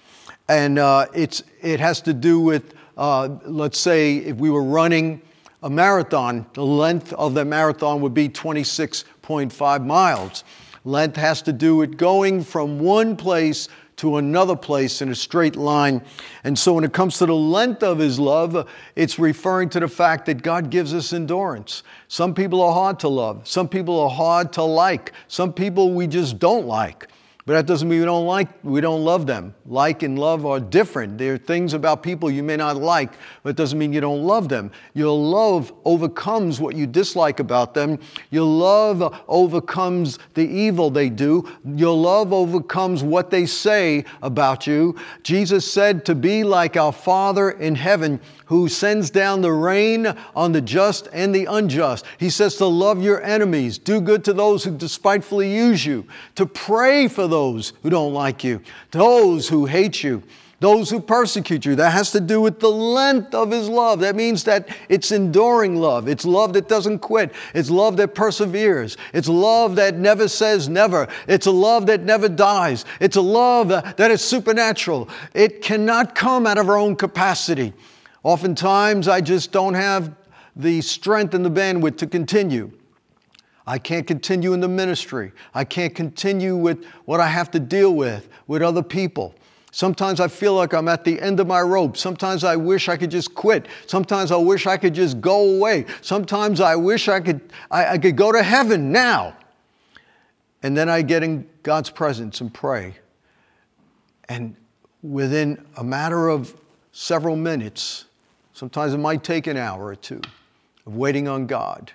And 0.48 0.78
uh, 0.78 1.08
it's, 1.14 1.44
it 1.62 1.80
has 1.80 2.02
to 2.02 2.14
do 2.14 2.40
with, 2.40 2.74
uh, 2.98 3.30
let's 3.46 3.80
say, 3.80 4.18
if 4.18 4.38
we 4.38 4.50
were 4.50 4.64
running 4.64 5.22
a 5.64 5.70
marathon, 5.70 6.46
the 6.54 6.66
length 6.66 7.14
of 7.14 7.34
the 7.34 7.46
marathon 7.46 8.02
would 8.02 8.14
be 8.14 8.30
26.5 8.30 9.86
miles. 9.86 10.44
Length 10.86 11.16
has 11.16 11.42
to 11.44 11.54
do 11.54 11.78
with 11.78 11.98
going 11.98 12.44
from 12.44 12.80
one 12.80 13.16
place 13.16 13.70
to 13.98 14.18
another 14.18 14.56
place 14.56 15.02
in 15.02 15.10
a 15.10 15.16
straight 15.16 15.56
line. 15.56 16.02
And 16.44 16.58
so, 16.58 16.74
when 16.74 16.84
it 16.84 16.94
comes 16.94 17.18
to 17.20 17.26
the 17.26 17.36
length 17.36 17.84
of 17.84 18.00
His 18.00 18.20
love, 18.20 18.70
it's 18.96 19.20
referring 19.20 19.70
to 19.70 19.80
the 19.80 19.88
fact 19.88 20.26
that 20.26 20.42
God 20.42 20.70
gives 20.70 20.94
us 20.94 21.14
endurance. 21.14 21.84
Some 22.08 22.34
people 22.34 22.62
are 22.62 22.74
hard 22.74 23.00
to 23.02 23.08
love, 23.08 23.48
some 23.48 23.68
people 23.68 24.00
are 24.00 24.10
hard 24.10 24.54
to 24.54 24.64
like, 24.64 25.14
some 25.28 25.54
people 25.54 25.94
we 25.94 26.08
just 26.08 26.40
don't 26.40 26.66
like. 26.66 27.08
But 27.46 27.54
that 27.54 27.66
doesn't 27.66 27.90
mean 27.90 28.00
we 28.00 28.06
don't 28.06 28.26
like, 28.26 28.48
we 28.64 28.80
don't 28.80 29.04
love 29.04 29.28
them. 29.28 29.54
Like 29.66 30.02
and 30.02 30.18
love 30.18 30.46
are 30.46 30.62
different. 30.62 31.18
There 31.18 31.34
are 31.34 31.38
things 31.38 31.74
about 31.74 32.02
people 32.02 32.32
you 32.32 32.42
may 32.42 32.56
not 32.56 32.78
like, 32.78 33.12
but 33.44 33.50
it 33.50 33.56
doesn't 33.58 33.78
mean 33.78 33.92
you 33.92 34.00
don't 34.00 34.24
love 34.24 34.48
them. 34.48 34.72
Your 34.94 35.18
love 35.18 35.74
overcomes 35.84 36.62
what 36.62 36.78
you 36.78 36.88
dislike 36.88 37.42
about 37.42 37.74
them. 37.74 38.00
Your 38.32 38.46
love 38.46 39.22
overcomes 39.28 40.20
the 40.36 40.48
evil 40.48 40.90
they 40.90 41.10
do. 41.10 41.46
Your 41.66 41.98
love 41.98 42.32
overcomes 42.32 43.04
what 43.04 43.30
they 43.30 43.46
say 43.46 44.06
about 44.22 44.66
you. 44.66 44.96
Jesus 45.24 45.70
said 45.70 46.06
to 46.06 46.16
be 46.16 46.46
like 46.46 46.78
our 46.78 46.94
Father 46.94 47.52
in 47.52 47.76
heaven 47.76 48.22
who 48.46 48.70
sends 48.70 49.10
down 49.10 49.42
the 49.42 49.52
rain 49.52 50.06
on 50.36 50.52
the 50.52 50.62
just 50.62 51.08
and 51.12 51.34
the 51.34 51.46
unjust. 51.46 52.06
He 52.20 52.30
says 52.30 52.56
to 52.58 52.66
love 52.68 53.02
your 53.02 53.22
enemies, 53.24 53.78
do 53.78 54.00
good 54.00 54.24
to 54.26 54.34
those 54.34 54.64
who 54.64 54.78
despitefully 54.78 55.54
use 55.54 55.86
you, 55.86 56.06
to 56.36 56.46
pray 56.46 57.08
for 57.08 57.28
those 57.34 57.74
who 57.82 57.90
don't 57.90 58.14
like 58.14 58.44
you, 58.44 58.62
those 58.92 59.50
who 59.50 59.66
hate 59.66 60.04
you 60.04 60.22
those 60.64 60.90
who 60.90 61.02
persecute 61.02 61.66
you. 61.66 61.76
That 61.76 61.92
has 61.92 62.12
to 62.12 62.22
do 62.22 62.40
with 62.40 62.62
the 62.62 62.72
length 62.72 63.36
of 63.36 63.52
his 63.52 63.68
love. 63.68 64.00
That 64.00 64.16
means 64.16 64.46
that 64.46 64.70
it's 64.88 65.12
enduring 65.12 65.76
love. 65.76 66.08
It's 66.08 66.24
love 66.24 66.54
that 66.54 66.70
doesn't 66.70 67.00
quit. 67.00 67.34
It's 67.54 67.70
love 67.70 67.98
that 67.98 68.16
perseveres. 68.16 68.96
It's 69.14 69.28
love 69.28 69.76
that 69.76 69.96
never 69.96 70.30
says 70.30 70.70
never. 70.70 71.10
It's 71.28 71.48
a 71.48 71.52
love 71.52 71.86
that 71.88 72.04
never 72.04 72.30
dies. 72.30 72.86
It's 73.02 73.18
a 73.18 73.22
love 73.22 73.68
that 73.68 74.10
is 74.10 74.22
supernatural. 74.22 75.10
It 75.34 75.62
cannot 75.62 76.16
come 76.16 76.48
out 76.48 76.58
of 76.58 76.70
our 76.70 76.78
own 76.78 76.96
capacity. 76.96 77.74
Oftentimes, 78.24 79.10
I 79.10 79.20
just 79.20 79.52
don't 79.52 79.74
have 79.74 80.16
the 80.56 80.80
strength 80.80 81.34
and 81.34 81.46
the 81.46 81.52
bandwidth 81.52 81.98
to 81.98 82.08
continue. 82.08 82.72
I 83.66 83.78
can't 83.78 84.06
continue 84.06 84.54
in 84.54 84.60
the 84.60 84.68
ministry. 84.68 85.32
I 85.54 85.64
can't 85.64 85.96
continue 85.96 86.56
with 86.56 86.86
what 87.06 87.20
I 87.20 87.28
have 87.28 87.52
to 87.52 87.60
deal 87.60 87.94
with 87.94 88.30
with 88.48 88.62
other 88.62 88.84
people. 88.84 89.36
Sometimes 89.72 90.20
I 90.20 90.28
feel 90.28 90.54
like 90.54 90.74
I'm 90.74 90.88
at 90.88 91.04
the 91.04 91.20
end 91.20 91.40
of 91.40 91.48
my 91.48 91.62
rope. 91.62 91.98
Sometimes 91.98 92.44
I 92.44 92.56
wish 92.56 92.90
I 92.90 92.98
could 92.98 93.10
just 93.10 93.34
quit. 93.34 93.68
Sometimes 93.88 94.32
I 94.32 94.36
wish 94.36 94.68
I 94.68 94.78
could 94.78 94.94
just 94.94 95.20
go 95.20 95.56
away. 95.56 95.86
Sometimes 96.02 96.62
I 96.62 96.76
wish 96.76 97.08
I 97.08 97.20
could, 97.20 97.42
I, 97.72 97.94
I 97.94 97.98
could 97.98 98.16
go 98.16 98.32
to 98.32 98.44
heaven 98.44 98.92
now. 98.92 99.36
And 100.62 100.78
then 100.78 100.90
I 100.90 101.02
get 101.02 101.24
in 101.24 101.50
God's 101.64 101.90
presence 101.90 102.40
and 102.42 102.54
pray. 102.54 102.96
And 104.30 104.56
within 105.02 105.66
a 105.76 105.84
matter 105.84 106.30
of 106.30 106.56
several 106.92 107.36
minutes, 107.36 108.06
Sometimes 108.54 108.94
it 108.94 109.00
might 109.00 109.24
take 109.24 109.48
an 109.48 109.58
hour 109.58 109.88
or 109.88 109.96
two 109.96 110.22
of 110.86 110.96
waiting 110.96 111.28
on 111.28 111.48
God. 111.48 111.92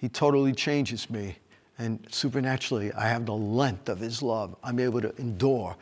He 0.00 0.08
totally 0.08 0.52
changes 0.52 1.10
me. 1.10 1.36
And 1.78 2.06
supernaturally, 2.10 2.92
I 2.92 3.08
have 3.08 3.26
the 3.26 3.34
length 3.34 3.88
of 3.88 4.00
His 4.00 4.22
love. 4.22 4.56
I'm 4.62 4.78
able 4.78 5.00
to 5.02 5.14
endure. 5.16 5.76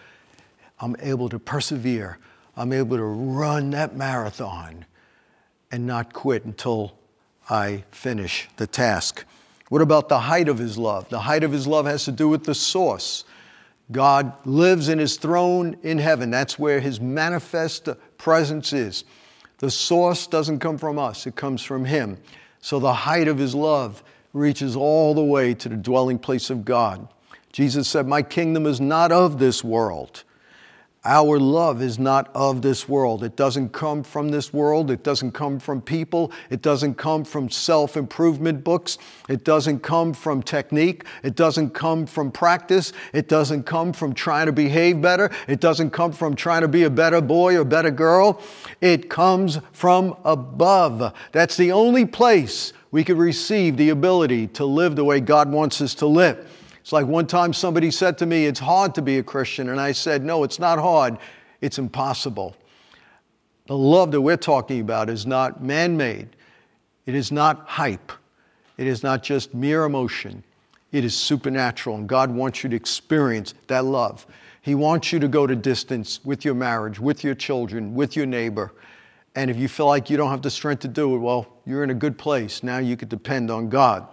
I'm 0.80 0.96
able 1.00 1.28
to 1.28 1.38
persevere. 1.38 2.18
I'm 2.56 2.72
able 2.72 2.96
to 2.96 3.04
run 3.04 3.70
that 3.70 3.94
marathon 3.96 4.84
and 5.70 5.86
not 5.86 6.12
quit 6.12 6.44
until 6.44 6.98
I 7.48 7.84
finish 7.90 8.48
the 8.56 8.66
task. 8.66 9.24
What 9.68 9.82
about 9.82 10.08
the 10.08 10.18
height 10.18 10.48
of 10.48 10.58
His 10.58 10.76
love? 10.78 11.08
The 11.08 11.20
height 11.20 11.44
of 11.44 11.52
His 11.52 11.66
love 11.66 11.86
has 11.86 12.04
to 12.06 12.12
do 12.12 12.28
with 12.28 12.44
the 12.44 12.54
source. 12.54 13.24
God 13.90 14.32
lives 14.44 14.88
in 14.88 14.98
his 14.98 15.16
throne 15.16 15.76
in 15.82 15.98
heaven. 15.98 16.30
That's 16.30 16.58
where 16.58 16.80
his 16.80 17.00
manifest 17.00 17.88
presence 18.18 18.72
is. 18.72 19.04
The 19.58 19.70
source 19.70 20.26
doesn't 20.26 20.58
come 20.58 20.78
from 20.78 20.98
us, 20.98 21.26
it 21.26 21.36
comes 21.36 21.62
from 21.62 21.84
him. 21.84 22.18
So 22.60 22.78
the 22.78 22.92
height 22.92 23.28
of 23.28 23.38
his 23.38 23.54
love 23.54 24.02
reaches 24.32 24.76
all 24.76 25.14
the 25.14 25.24
way 25.24 25.54
to 25.54 25.68
the 25.68 25.76
dwelling 25.76 26.18
place 26.18 26.50
of 26.50 26.64
God. 26.64 27.08
Jesus 27.52 27.88
said, 27.88 28.06
My 28.06 28.22
kingdom 28.22 28.66
is 28.66 28.80
not 28.80 29.10
of 29.12 29.38
this 29.38 29.64
world. 29.64 30.24
Our 31.04 31.38
love 31.38 31.80
is 31.80 31.98
not 31.98 32.28
of 32.34 32.60
this 32.60 32.88
world. 32.88 33.22
It 33.22 33.36
doesn't 33.36 33.70
come 33.70 34.02
from 34.02 34.28
this 34.30 34.52
world. 34.52 34.90
It 34.90 35.04
doesn't 35.04 35.32
come 35.32 35.60
from 35.60 35.80
people. 35.80 36.32
It 36.50 36.60
doesn't 36.60 36.96
come 36.96 37.24
from 37.24 37.48
self 37.48 37.96
improvement 37.96 38.64
books. 38.64 38.98
It 39.28 39.44
doesn't 39.44 39.80
come 39.80 40.12
from 40.12 40.42
technique. 40.42 41.04
It 41.22 41.36
doesn't 41.36 41.70
come 41.70 42.04
from 42.04 42.32
practice. 42.32 42.92
It 43.14 43.28
doesn't 43.28 43.62
come 43.62 43.92
from 43.92 44.12
trying 44.12 44.46
to 44.46 44.52
behave 44.52 45.00
better. 45.00 45.30
It 45.46 45.60
doesn't 45.60 45.90
come 45.90 46.12
from 46.12 46.34
trying 46.34 46.62
to 46.62 46.68
be 46.68 46.82
a 46.82 46.90
better 46.90 47.20
boy 47.20 47.56
or 47.56 47.64
better 47.64 47.92
girl. 47.92 48.42
It 48.80 49.08
comes 49.08 49.60
from 49.72 50.16
above. 50.24 51.14
That's 51.30 51.56
the 51.56 51.70
only 51.72 52.06
place 52.06 52.72
we 52.90 53.04
could 53.04 53.18
receive 53.18 53.76
the 53.76 53.90
ability 53.90 54.46
to 54.48 54.64
live 54.64 54.96
the 54.96 55.04
way 55.04 55.20
God 55.20 55.50
wants 55.50 55.80
us 55.80 55.94
to 55.96 56.06
live. 56.06 56.48
It's 56.80 56.92
like 56.92 57.06
one 57.06 57.26
time 57.26 57.52
somebody 57.52 57.90
said 57.90 58.16
to 58.18 58.26
me, 58.26 58.46
It's 58.46 58.60
hard 58.60 58.94
to 58.94 59.02
be 59.02 59.18
a 59.18 59.22
Christian. 59.22 59.68
And 59.68 59.80
I 59.80 59.92
said, 59.92 60.24
No, 60.24 60.44
it's 60.44 60.58
not 60.58 60.78
hard, 60.78 61.18
it's 61.60 61.78
impossible. 61.78 62.56
The 63.66 63.76
love 63.76 64.12
that 64.12 64.20
we're 64.20 64.38
talking 64.38 64.80
about 64.80 65.10
is 65.10 65.26
not 65.26 65.62
man 65.62 65.96
made, 65.96 66.28
it 67.04 67.14
is 67.14 67.30
not 67.30 67.68
hype, 67.68 68.12
it 68.78 68.86
is 68.86 69.02
not 69.02 69.22
just 69.22 69.54
mere 69.54 69.84
emotion. 69.84 70.42
It 70.90 71.04
is 71.04 71.14
supernatural, 71.14 71.96
and 71.96 72.08
God 72.08 72.30
wants 72.30 72.64
you 72.64 72.70
to 72.70 72.76
experience 72.76 73.52
that 73.66 73.84
love. 73.84 74.26
He 74.62 74.74
wants 74.74 75.12
you 75.12 75.18
to 75.18 75.28
go 75.28 75.46
to 75.46 75.54
distance 75.54 76.24
with 76.24 76.44
your 76.44 76.54
marriage, 76.54 76.98
with 76.98 77.22
your 77.22 77.34
children, 77.34 77.94
with 77.94 78.16
your 78.16 78.26
neighbor. 78.26 78.72
And 79.34 79.50
if 79.50 79.56
you 79.56 79.68
feel 79.68 79.86
like 79.86 80.10
you 80.10 80.16
don't 80.16 80.30
have 80.30 80.42
the 80.42 80.50
strength 80.50 80.80
to 80.80 80.88
do 80.88 81.14
it, 81.14 81.18
well, 81.18 81.46
you're 81.64 81.84
in 81.84 81.90
a 81.90 81.94
good 81.94 82.18
place. 82.18 82.62
Now 82.62 82.78
you 82.78 82.96
can 82.96 83.08
depend 83.08 83.50
on 83.50 83.68
God. 83.68 84.06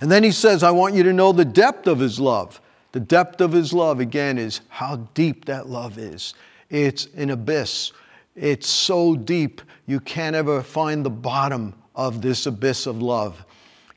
And 0.00 0.10
then 0.10 0.22
he 0.22 0.32
says, 0.32 0.62
I 0.62 0.70
want 0.70 0.94
you 0.94 1.02
to 1.04 1.12
know 1.12 1.32
the 1.32 1.44
depth 1.44 1.86
of 1.86 1.98
his 1.98 2.18
love. 2.20 2.60
The 2.92 3.00
depth 3.00 3.40
of 3.40 3.52
his 3.52 3.72
love, 3.72 4.00
again, 4.00 4.36
is 4.38 4.60
how 4.68 4.96
deep 5.14 5.46
that 5.46 5.68
love 5.68 5.98
is. 5.98 6.34
It's 6.70 7.06
an 7.16 7.30
abyss. 7.30 7.92
It's 8.34 8.68
so 8.68 9.14
deep, 9.14 9.60
you 9.86 10.00
can't 10.00 10.34
ever 10.34 10.62
find 10.62 11.04
the 11.04 11.10
bottom 11.10 11.74
of 11.94 12.22
this 12.22 12.46
abyss 12.46 12.86
of 12.86 13.02
love. 13.02 13.44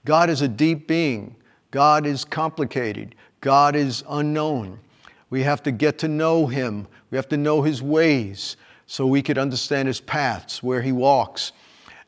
God 0.04 0.30
is 0.30 0.42
a 0.42 0.48
deep 0.48 0.88
being. 0.88 1.36
God 1.72 2.06
is 2.06 2.26
complicated. 2.26 3.16
God 3.42 3.76
is 3.76 4.04
unknown. 4.10 4.80
We 5.30 5.44
have 5.44 5.64
to 5.64 5.72
get 5.72 5.98
to 6.00 6.08
know 6.08 6.48
him. 6.48 6.88
We 7.10 7.16
have 7.18 7.30
to 7.30 7.38
know 7.38 7.62
his 7.62 7.82
ways 7.82 8.58
so 8.88 9.06
we 9.08 9.22
could 9.22 9.38
understand 9.38 9.88
his 9.88 10.02
paths, 10.02 10.62
where 10.62 10.82
he 10.82 10.92
walks. 10.92 11.52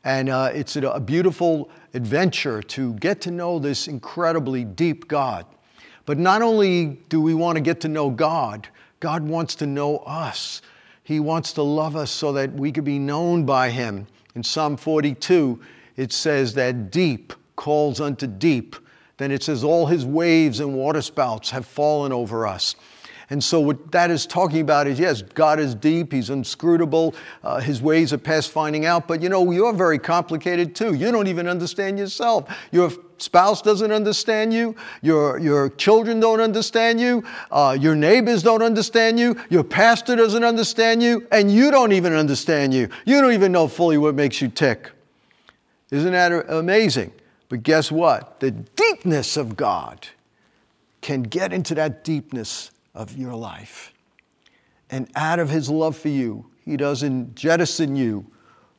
And 0.04 0.30
uh, 0.30 0.52
it's 0.54 0.76
a 0.76 1.00
beautiful 1.00 1.70
adventure 1.94 2.62
to 2.62 2.94
get 2.96 3.22
to 3.22 3.32
know 3.32 3.60
this 3.60 3.88
incredibly 3.88 4.64
deep 4.64 5.08
God. 5.08 5.46
But 6.06 6.18
not 6.18 6.42
only 6.42 7.00
do 7.10 7.20
we 7.20 7.34
want 7.34 7.58
to 7.58 7.62
get 7.62 7.82
to 7.82 7.88
know 7.88 8.10
God, 8.10 8.70
God 9.00 9.24
wants 9.24 9.56
to 9.56 9.66
know 9.66 9.98
us. 10.00 10.62
He 11.04 11.20
wants 11.20 11.54
to 11.54 11.62
love 11.62 11.96
us 11.96 12.12
so 12.12 12.32
that 12.34 12.54
we 12.54 12.72
could 12.72 12.84
be 12.84 13.00
known 13.00 13.46
by 13.46 13.70
Him. 13.70 14.08
In 14.36 14.44
Psalm 14.44 14.78
42, 14.78 15.60
it 15.96 16.14
says 16.14 16.54
that 16.54 16.92
deep 16.92 17.34
calls 17.56 18.00
unto 18.00 18.28
deep. 18.28 18.76
Then 19.18 19.32
it 19.32 19.44
says, 19.44 19.64
All 19.64 19.88
His 19.88 20.06
waves 20.06 20.60
and 20.60 20.76
waterspouts 20.76 21.50
have 21.50 21.66
fallen 21.66 22.14
over 22.14 22.46
us. 22.48 22.76
And 23.30 23.44
so, 23.44 23.60
what 23.60 23.92
that 23.92 24.10
is 24.10 24.26
talking 24.26 24.62
about 24.62 24.88
is 24.88 25.00
yes, 25.00 25.22
God 25.22 25.60
is 25.60 25.76
deep, 25.76 26.14
He's 26.14 26.30
inscrutable, 26.30 27.14
uh, 27.44 27.60
His 27.60 27.82
ways 27.82 28.14
are 28.14 28.18
past 28.18 28.52
finding 28.52 28.86
out, 28.86 29.06
but 29.08 29.22
you 29.22 29.28
know, 29.28 29.52
you're 29.52 29.74
very 29.74 30.00
complicated 30.00 30.74
too. 30.76 30.94
You 30.94 31.12
don't 31.12 31.28
even 31.28 31.46
understand 31.46 32.00
yourself. 32.00 32.50
Your 32.72 32.90
spouse 33.18 33.62
doesn't 33.62 33.92
understand 33.92 34.54
you, 34.54 34.76
your, 35.02 35.40
your 35.40 35.70
children 35.72 36.22
don't 36.22 36.40
understand 36.40 37.02
you, 37.02 37.24
uh, 37.52 37.78
your 37.78 37.96
neighbors 37.96 38.44
don't 38.44 38.62
understand 38.62 39.20
you, 39.20 39.36
your 39.50 39.64
pastor 39.64 40.16
doesn't 40.16 40.46
understand 40.46 41.04
you, 41.04 41.28
and 41.32 41.52
you 41.52 41.70
don't 41.70 41.92
even 41.92 42.14
understand 42.14 42.74
you. 42.74 42.88
You 43.06 43.20
don't 43.20 43.34
even 43.34 43.52
know 43.52 43.68
fully 43.68 43.98
what 43.98 44.16
makes 44.16 44.42
you 44.42 44.48
tick. 44.48 44.92
Isn't 45.92 46.14
that 46.14 46.32
amazing? 46.50 47.12
But 47.50 47.64
guess 47.64 47.92
what? 47.92 48.40
The 48.40 48.52
deepness 48.52 49.36
of 49.36 49.58
God 49.58 50.08
can 51.02 51.24
get 51.24 51.52
into 51.52 51.76
that 51.76 52.04
deepness 52.04 52.72
of 52.98 53.16
your 53.16 53.36
life. 53.36 53.94
And 54.90 55.08
out 55.16 55.40
of 55.40 55.50
his 55.50 55.70
love 55.70 55.96
for 55.96 56.10
you, 56.10 56.48
he 56.66 56.76
doesn't 56.76 57.36
jettison 57.36 57.96
you, 57.96 58.26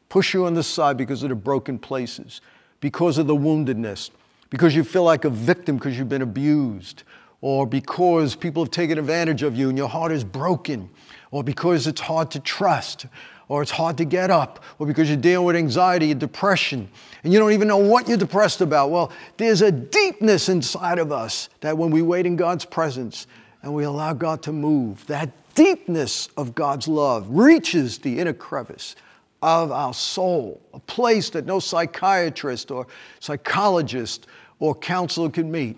push 0.08 0.34
you 0.34 0.44
on 0.44 0.54
the 0.54 0.62
side 0.62 0.96
because 0.96 1.22
of 1.22 1.28
the 1.28 1.34
broken 1.34 1.78
places, 1.78 2.40
because 2.80 3.16
of 3.16 3.26
the 3.26 3.36
woundedness, 3.36 4.10
because 4.50 4.74
you 4.74 4.82
feel 4.82 5.04
like 5.04 5.24
a 5.24 5.30
victim 5.30 5.76
because 5.76 5.96
you've 5.96 6.08
been 6.08 6.22
abused, 6.22 7.04
or 7.40 7.66
because 7.66 8.34
people 8.34 8.64
have 8.64 8.72
taken 8.72 8.98
advantage 8.98 9.42
of 9.42 9.56
you 9.56 9.68
and 9.68 9.78
your 9.78 9.88
heart 9.88 10.10
is 10.10 10.24
broken, 10.24 10.90
or 11.30 11.44
because 11.44 11.86
it's 11.86 12.00
hard 12.00 12.30
to 12.32 12.40
trust, 12.40 13.06
or 13.48 13.62
it's 13.62 13.70
hard 13.70 13.96
to 13.98 14.04
get 14.04 14.30
up, 14.30 14.64
or 14.78 14.86
because 14.86 15.08
you're 15.08 15.16
dealing 15.16 15.46
with 15.46 15.56
anxiety 15.56 16.10
and 16.10 16.18
depression, 16.18 16.88
and 17.22 17.32
you 17.32 17.38
don't 17.38 17.52
even 17.52 17.68
know 17.68 17.76
what 17.76 18.08
you're 18.08 18.16
depressed 18.16 18.60
about. 18.60 18.90
Well, 18.90 19.12
there's 19.36 19.62
a 19.62 19.70
deepness 19.70 20.48
inside 20.48 20.98
of 20.98 21.12
us 21.12 21.48
that 21.60 21.78
when 21.78 21.90
we 21.90 22.02
wait 22.02 22.26
in 22.26 22.34
God's 22.34 22.64
presence, 22.64 23.26
and 23.62 23.74
we 23.74 23.84
allow 23.84 24.12
God 24.12 24.42
to 24.42 24.52
move, 24.52 25.06
that 25.06 25.30
deepness 25.54 26.28
of 26.36 26.54
God's 26.54 26.86
love 26.86 27.26
reaches 27.30 27.98
the 27.98 28.18
inner 28.18 28.32
crevice 28.32 28.94
of 29.42 29.70
our 29.70 29.94
soul, 29.94 30.60
a 30.74 30.78
place 30.80 31.30
that 31.30 31.46
no 31.46 31.58
psychiatrist 31.58 32.70
or 32.70 32.86
psychologist 33.20 34.26
or 34.58 34.74
counselor 34.74 35.30
can 35.30 35.50
meet, 35.50 35.76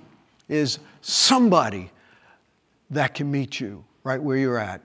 is 0.49 0.79
somebody 1.03 1.91
that 2.91 3.15
can 3.15 3.31
meet 3.31 3.61
you 3.61 3.85
right 4.03 4.23
where 4.23 4.37
you're 4.37 4.59
at. 4.59 4.81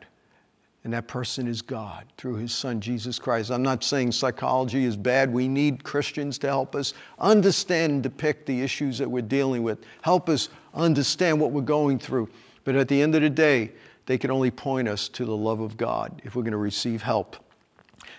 And 0.83 0.93
that 0.93 1.07
person 1.07 1.47
is 1.47 1.63
God 1.63 2.05
through 2.15 2.35
his 2.35 2.53
son 2.53 2.79
Jesus 2.79 3.17
Christ. 3.17 3.49
I'm 3.49 3.63
not 3.63 3.83
saying 3.83 4.11
psychology 4.11 4.85
is 4.85 4.95
bad. 4.95 5.33
We 5.33 5.47
need 5.47 5.83
Christians 5.83 6.37
to 6.39 6.47
help 6.47 6.75
us 6.75 6.93
understand 7.17 7.91
and 7.91 8.03
depict 8.03 8.45
the 8.45 8.61
issues 8.61 8.99
that 8.99 9.09
we're 9.09 9.23
dealing 9.23 9.63
with, 9.63 9.79
help 10.03 10.29
us 10.29 10.49
understand 10.75 11.41
what 11.41 11.51
we're 11.51 11.61
going 11.61 11.97
through. 11.97 12.29
But 12.65 12.75
at 12.75 12.89
the 12.89 13.01
end 13.01 13.15
of 13.15 13.21
the 13.21 13.29
day, 13.29 13.71
they 14.07 14.17
can 14.17 14.29
only 14.29 14.51
point 14.51 14.89
us 14.89 15.07
to 15.09 15.23
the 15.23 15.35
love 15.35 15.61
of 15.61 15.77
God 15.77 16.21
if 16.25 16.35
we're 16.35 16.43
going 16.43 16.51
to 16.51 16.57
receive 16.57 17.03
help. 17.03 17.37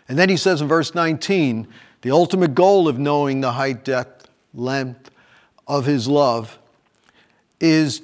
And 0.08 0.18
then 0.18 0.28
he 0.28 0.36
says 0.36 0.62
in 0.62 0.68
verse 0.68 0.94
19, 0.94 1.68
the 2.02 2.10
ultimate 2.10 2.54
goal 2.54 2.88
of 2.88 2.98
knowing 2.98 3.40
the 3.40 3.52
height, 3.52 3.84
depth, 3.84 4.28
length 4.54 5.10
of 5.66 5.84
his 5.84 6.08
love 6.08 6.58
is 7.60 8.02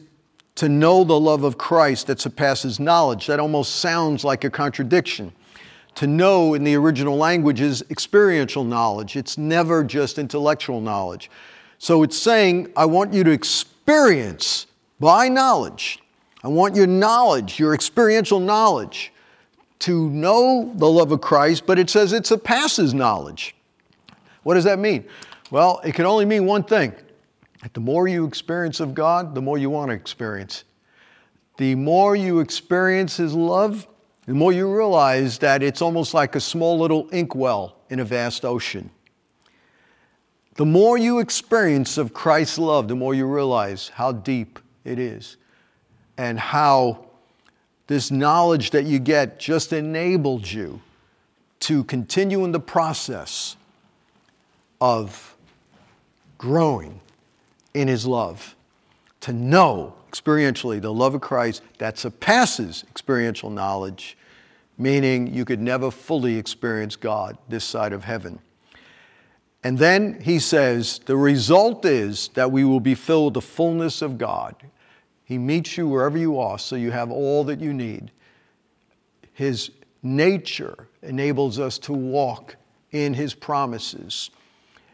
to 0.56 0.68
know 0.68 1.04
the 1.04 1.18
love 1.18 1.44
of 1.44 1.56
Christ 1.58 2.08
that 2.08 2.20
surpasses 2.20 2.78
knowledge. 2.78 3.26
That 3.26 3.40
almost 3.40 3.76
sounds 3.76 4.24
like 4.24 4.44
a 4.44 4.50
contradiction. 4.50 5.32
To 5.96 6.06
know 6.06 6.54
in 6.54 6.64
the 6.64 6.74
original 6.74 7.16
language 7.16 7.60
is 7.60 7.84
experiential 7.90 8.64
knowledge, 8.64 9.14
it's 9.14 9.36
never 9.36 9.84
just 9.84 10.18
intellectual 10.18 10.80
knowledge. 10.80 11.30
So 11.78 12.02
it's 12.02 12.16
saying, 12.16 12.72
I 12.76 12.86
want 12.86 13.12
you 13.12 13.24
to 13.24 13.30
experience 13.30 14.66
by 14.98 15.28
knowledge 15.28 16.01
I 16.44 16.48
want 16.48 16.74
your 16.74 16.88
knowledge, 16.88 17.58
your 17.58 17.72
experiential 17.72 18.40
knowledge, 18.40 19.12
to 19.80 20.10
know 20.10 20.72
the 20.74 20.88
love 20.88 21.12
of 21.12 21.20
Christ, 21.20 21.66
but 21.66 21.78
it 21.78 21.88
says 21.88 22.12
it 22.12 22.26
surpasses 22.26 22.94
knowledge. 22.94 23.54
What 24.42 24.54
does 24.54 24.64
that 24.64 24.78
mean? 24.78 25.04
Well, 25.50 25.80
it 25.84 25.94
can 25.94 26.04
only 26.04 26.24
mean 26.24 26.46
one 26.46 26.64
thing. 26.64 26.94
The 27.74 27.80
more 27.80 28.08
you 28.08 28.24
experience 28.24 28.80
of 28.80 28.94
God, 28.94 29.34
the 29.34 29.42
more 29.42 29.56
you 29.56 29.70
want 29.70 29.90
to 29.90 29.94
experience. 29.94 30.64
The 31.58 31.76
more 31.76 32.16
you 32.16 32.40
experience 32.40 33.16
His 33.16 33.34
love, 33.34 33.86
the 34.26 34.34
more 34.34 34.52
you 34.52 34.72
realize 34.72 35.38
that 35.38 35.62
it's 35.62 35.82
almost 35.82 36.14
like 36.14 36.34
a 36.34 36.40
small 36.40 36.78
little 36.78 37.08
inkwell 37.10 37.76
in 37.88 38.00
a 38.00 38.04
vast 38.04 38.44
ocean. 38.44 38.90
The 40.54 40.66
more 40.66 40.98
you 40.98 41.20
experience 41.20 41.98
of 41.98 42.12
Christ's 42.12 42.58
love, 42.58 42.88
the 42.88 42.96
more 42.96 43.14
you 43.14 43.26
realize 43.26 43.88
how 43.88 44.12
deep 44.12 44.58
it 44.84 44.98
is 44.98 45.36
and 46.22 46.38
how 46.38 47.04
this 47.88 48.12
knowledge 48.12 48.70
that 48.70 48.84
you 48.84 49.00
get 49.00 49.40
just 49.40 49.72
enabled 49.72 50.48
you 50.48 50.80
to 51.58 51.82
continue 51.82 52.44
in 52.44 52.52
the 52.52 52.60
process 52.60 53.56
of 54.80 55.36
growing 56.38 57.00
in 57.74 57.88
His 57.88 58.06
love, 58.06 58.54
to 59.22 59.32
know 59.32 59.94
experientially 60.12 60.80
the 60.80 60.92
love 60.92 61.16
of 61.16 61.20
Christ 61.20 61.60
that 61.78 61.98
surpasses 61.98 62.84
experiential 62.88 63.50
knowledge, 63.50 64.16
meaning 64.78 65.26
you 65.26 65.44
could 65.44 65.60
never 65.60 65.90
fully 65.90 66.36
experience 66.36 66.94
God 66.94 67.36
this 67.48 67.64
side 67.64 67.92
of 67.92 68.04
heaven. 68.04 68.38
And 69.64 69.76
then 69.76 70.20
he 70.20 70.38
says, 70.38 71.00
the 71.04 71.16
result 71.16 71.84
is 71.84 72.28
that 72.34 72.52
we 72.52 72.62
will 72.62 72.78
be 72.78 72.94
filled 72.94 73.34
with 73.34 73.34
the 73.34 73.48
fullness 73.48 74.02
of 74.02 74.18
God 74.18 74.54
He 75.24 75.38
meets 75.38 75.76
you 75.76 75.88
wherever 75.88 76.18
you 76.18 76.38
are, 76.38 76.58
so 76.58 76.76
you 76.76 76.90
have 76.90 77.10
all 77.10 77.44
that 77.44 77.60
you 77.60 77.72
need. 77.72 78.10
His 79.32 79.70
nature 80.02 80.88
enables 81.02 81.58
us 81.58 81.78
to 81.78 81.92
walk 81.92 82.56
in 82.90 83.14
His 83.14 83.34
promises. 83.34 84.30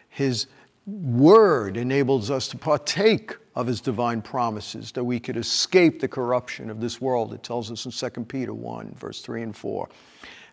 His 0.09 0.47
word 0.87 1.77
enables 1.77 2.31
us 2.31 2.49
to 2.49 2.59
partake 2.59 3.37
of 3.55 3.67
His 3.67 3.81
divine 3.81 4.23
promises, 4.23 4.93
that 4.93 5.05
we 5.05 5.19
could 5.19 5.37
escape 5.37 6.01
the 6.01 6.09
corruption 6.09 6.71
of 6.71 6.81
this 6.81 7.01
world. 7.01 7.35
It 7.35 7.43
tells 7.43 7.71
us 7.71 7.85
in 7.87 8.11
2 8.11 8.25
Peter 8.25 8.55
1, 8.55 8.95
verse 8.97 9.21
3 9.21 9.43
and 9.43 9.57
4. 9.57 9.89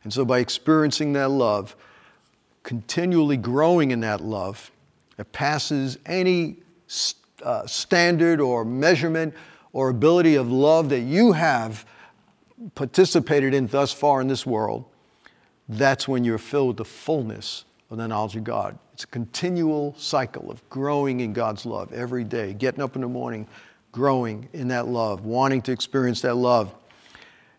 And 0.03 0.13
so, 0.13 0.25
by 0.25 0.39
experiencing 0.39 1.13
that 1.13 1.29
love, 1.29 1.75
continually 2.63 3.37
growing 3.37 3.91
in 3.91 3.99
that 4.01 4.21
love, 4.21 4.71
it 5.17 5.31
passes 5.31 5.97
any 6.05 6.57
uh, 7.43 7.65
standard 7.67 8.41
or 8.41 8.65
measurement 8.65 9.33
or 9.75 9.89
ability 9.89 10.35
of 10.35 10.49
love 10.49 10.87
that 10.87 11.01
you 11.01 11.33
have 11.33 11.85
participated 12.75 13.53
in 13.53 13.67
thus 13.67 13.91
far 13.91 14.21
in 14.21 14.27
this 14.29 14.45
world, 14.45 14.85
that's 15.67 16.07
when 16.07 16.23
you're 16.23 16.37
filled 16.37 16.69
with 16.69 16.77
the 16.77 16.85
fullness 16.85 17.65
of 17.91 17.97
the 17.97 18.07
knowledge 18.07 18.37
of 18.37 18.45
God. 18.45 18.79
It's 18.93 19.03
a 19.03 19.07
continual 19.07 19.93
cycle 19.97 20.49
of 20.49 20.67
growing 20.69 21.19
in 21.19 21.33
God's 21.33 21.65
love 21.65 21.91
every 21.91 22.23
day, 22.23 22.53
getting 22.53 22.81
up 22.81 22.95
in 22.95 23.01
the 23.01 23.09
morning, 23.09 23.47
growing 23.91 24.47
in 24.53 24.69
that 24.69 24.87
love, 24.87 25.25
wanting 25.25 25.61
to 25.63 25.73
experience 25.73 26.21
that 26.21 26.35
love. 26.35 26.73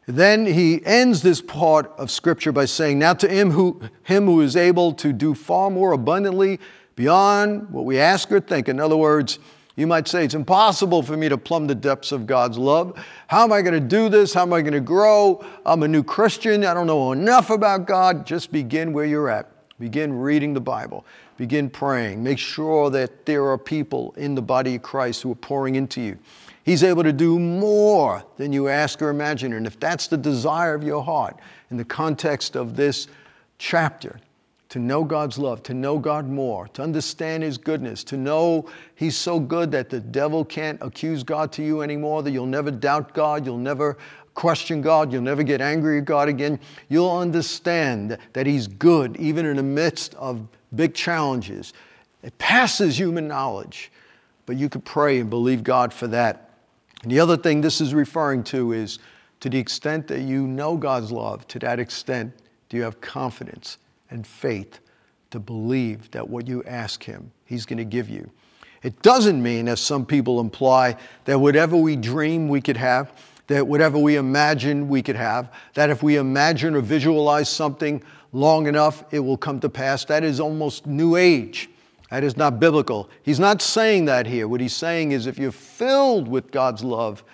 Then 0.07 0.47
he 0.47 0.83
ends 0.87 1.21
this 1.21 1.43
part 1.43 1.93
of 1.99 2.11
Scripture 2.11 2.51
by 2.51 2.65
saying, 2.65 2.99
Now 2.99 3.13
to 3.13 3.29
him 3.29 3.51
who, 3.51 3.83
him 4.05 4.25
who 4.25 4.41
is 4.41 4.57
able 4.57 4.95
to 4.95 5.13
do 5.13 5.35
far 5.35 5.69
more 5.69 5.93
abundantly 5.93 6.61
beyond 6.95 7.69
what 7.69 7.85
we 7.85 7.99
ask 7.99 8.33
or 8.33 8.41
think. 8.41 8.71
In 8.71 8.81
other 8.81 8.97
words, 8.97 9.39
you 9.77 9.87
might 9.87 10.09
say, 10.09 10.25
It's 10.25 10.35
impossible 10.35 11.03
for 11.03 11.17
me 11.17 11.29
to 11.29 11.39
plumb 11.39 11.67
the 11.67 11.75
depths 11.75 12.11
of 12.11 12.27
God's 12.27 12.59
love. 12.59 12.99
How 13.29 13.45
am 13.45 13.53
I 13.53 13.63
going 13.63 13.75
to 13.75 13.89
do 13.89 14.09
this? 14.09 14.33
How 14.35 14.43
am 14.43 14.53
I 14.53 14.63
going 14.63 14.73
to 14.73 14.81
grow? 14.81 15.45
I'm 15.65 15.83
a 15.83 15.89
new 15.89 16.03
Christian. 16.03 16.65
I 16.65 16.75
don't 16.75 16.87
know 16.87 17.13
enough 17.13 17.51
about 17.51 17.87
God. 17.87 18.27
Just 18.27 18.51
begin 18.51 18.93
where 18.93 19.05
you're 19.05 19.29
at. 19.29 19.51
Begin 19.79 20.19
reading 20.19 20.55
the 20.55 20.61
Bible. 20.61 21.05
Begin 21.37 21.69
praying. 21.69 22.23
Make 22.23 22.39
sure 22.39 22.89
that 22.91 23.27
there 23.27 23.45
are 23.45 23.59
people 23.59 24.15
in 24.17 24.35
the 24.35 24.41
body 24.41 24.77
of 24.77 24.83
Christ 24.83 25.23
who 25.23 25.33
are 25.33 25.37
pouring 25.37 25.75
into 25.75 26.01
you. 26.01 26.19
He's 26.65 26.83
able 26.83 27.03
to 27.03 27.13
do 27.13 27.39
more 27.39 28.25
than 28.39 28.53
you 28.53 28.69
ask 28.69 29.03
or 29.03 29.11
imagine. 29.11 29.53
And 29.53 29.67
if 29.67 29.79
that's 29.79 30.09
the 30.09 30.17
desire 30.17 30.75
of 30.75 30.83
your 30.83 31.05
heart 31.05 31.37
in 31.71 31.77
the 31.77 31.85
context 31.85 32.57
of 32.57 32.75
this 32.75 33.07
chapter, 33.59 34.19
to 34.69 34.79
know 34.79 35.05
God's 35.05 35.39
love, 35.39 35.63
to 35.65 35.75
know 35.75 35.99
God 35.99 36.29
more, 36.29 36.67
to 36.69 36.83
understand 36.83 37.43
His 37.43 37.57
goodness, 37.57 38.03
to 38.05 38.17
know 38.17 38.69
He's 38.95 39.17
so 39.17 39.39
good 39.39 39.71
that 39.71 39.91
the 39.91 40.01
devil 40.01 40.45
can't 40.45 40.79
accuse 40.83 41.23
God 41.23 41.53
to 41.53 41.63
you 41.63 41.83
anymore, 41.83 42.23
that 42.23 42.33
you'll 42.33 42.47
never 42.47 42.71
doubt 42.71 43.15
God, 43.15 43.47
you'll 43.47 43.59
never 43.59 43.97
question 44.35 44.83
God, 44.83 45.13
you'll 45.13 45.23
never 45.23 45.43
get 45.43 45.61
angry 45.61 45.99
at 45.99 46.05
God 46.05 46.29
again. 46.29 46.59
You'll 46.89 47.17
understand 47.17 48.19
that 48.33 48.47
He's 48.47 48.67
good 48.67 49.17
even 49.17 49.47
in 49.47 49.57
the 49.57 49.63
midst 49.63 50.15
of 50.17 50.47
big 50.75 50.95
challenges. 50.95 51.73
It 52.23 52.37
passes 52.39 52.99
human 52.99 53.29
knowledge, 53.29 53.93
but 54.47 54.57
you 54.57 54.69
could 54.69 54.85
pray 54.85 55.21
and 55.21 55.31
believe 55.31 55.63
God 55.63 55.93
for 55.93 56.09
that. 56.09 56.51
And 57.03 57.13
the 57.13 57.21
other 57.21 57.37
thing 57.37 57.61
this 57.61 57.81
is 57.81 57.95
referring 57.95 58.43
to 58.45 58.73
is 58.73 58.99
to 59.41 59.49
the 59.49 59.59
extent 59.59 60.09
that 60.09 60.23
you 60.23 60.47
know 60.47 60.77
God's 60.77 61.13
love, 61.13 61.47
to 61.49 61.59
that 61.61 61.79
extent 61.79 62.33
do 62.69 62.77
you 62.77 62.83
have 62.83 63.01
confidence 63.01 63.79
and 64.11 64.27
faith 64.27 64.81
to 65.31 65.39
believe 65.39 66.11
that 66.13 66.29
what 66.29 66.47
you 66.47 66.63
ask 66.65 67.05
Him, 67.05 67.33
He's 67.45 67.67
going 67.67 67.79
to 67.79 67.85
give 67.85 68.09
you. 68.09 68.31
It 68.83 69.03
doesn't 69.03 69.43
mean, 69.43 69.69
as 69.69 69.81
some 69.81 70.07
people 70.07 70.41
imply, 70.41 70.97
that 71.25 71.39
whatever 71.39 71.77
we 71.77 71.97
dream 71.97 72.49
we 72.49 72.61
could 72.61 72.77
have, 72.77 73.13
that 73.49 73.67
whatever 73.67 73.99
we 73.99 74.17
imagine 74.17 74.89
we 74.89 75.03
could 75.03 75.17
have, 75.17 75.53
that 75.75 75.91
if 75.91 76.03
we 76.03 76.17
imagine 76.17 76.75
or 76.75 76.81
visualize 76.81 77.49
something 77.49 78.03
long 78.33 78.67
enough, 78.67 79.05
it 79.13 79.21
will 79.21 79.37
come 79.37 79.61
to 79.61 79.69
pass. 79.69 80.05
That 80.05 80.25
is 80.25 80.41
almost 80.41 80.87
New 80.87 81.17
Age. 81.17 81.69
That 82.11 82.23
is 82.23 82.37
not 82.37 82.61
biblical. 82.61 83.11
He's 83.23 83.41
not 83.41 83.61
saying 83.61 84.05
that 84.05 84.27
here. 84.27 84.47
What 84.47 84.61
he's 84.61 84.75
saying 84.75 85.13
is 85.13 85.27
if 85.27 85.39
you're 85.39 85.51
filled 85.51 86.29
with 86.29 86.51
God's 86.53 86.85
love, 86.85 87.25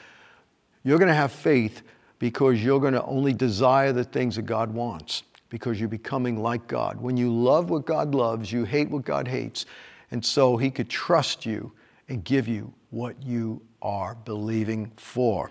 you're 0.85 0.99
going 0.99 1.09
to 1.09 1.15
have 1.15 1.33
faith 1.33 1.83
because 2.19 2.63
you're 2.63 2.81
going 2.81 2.95
to 2.95 3.05
only 3.05 3.33
desire 3.33 3.93
the 3.93 4.05
things 4.05 4.37
that 4.37 4.43
God 4.43 4.73
wants 4.73 5.23
because 5.53 5.79
you're 5.79 5.87
becoming 5.87 6.43
like 6.43 6.67
God. 6.67 6.99
When 6.99 7.19
you 7.19 7.31
love 7.31 7.69
what 7.69 7.85
God 7.85 8.15
loves, 8.15 8.51
you 8.51 8.65
hate 8.65 8.89
what 8.89 9.05
God 9.05 9.29
hates. 9.29 9.67
And 10.11 10.25
so 10.25 10.57
He 10.57 10.71
could 10.71 10.89
trust 10.89 11.45
you 11.45 11.73
and 12.09 12.25
give 12.25 12.49
you 12.49 12.73
what 12.89 13.23
you 13.23 13.61
are 13.83 14.15
believing 14.15 14.93
for. 14.97 15.51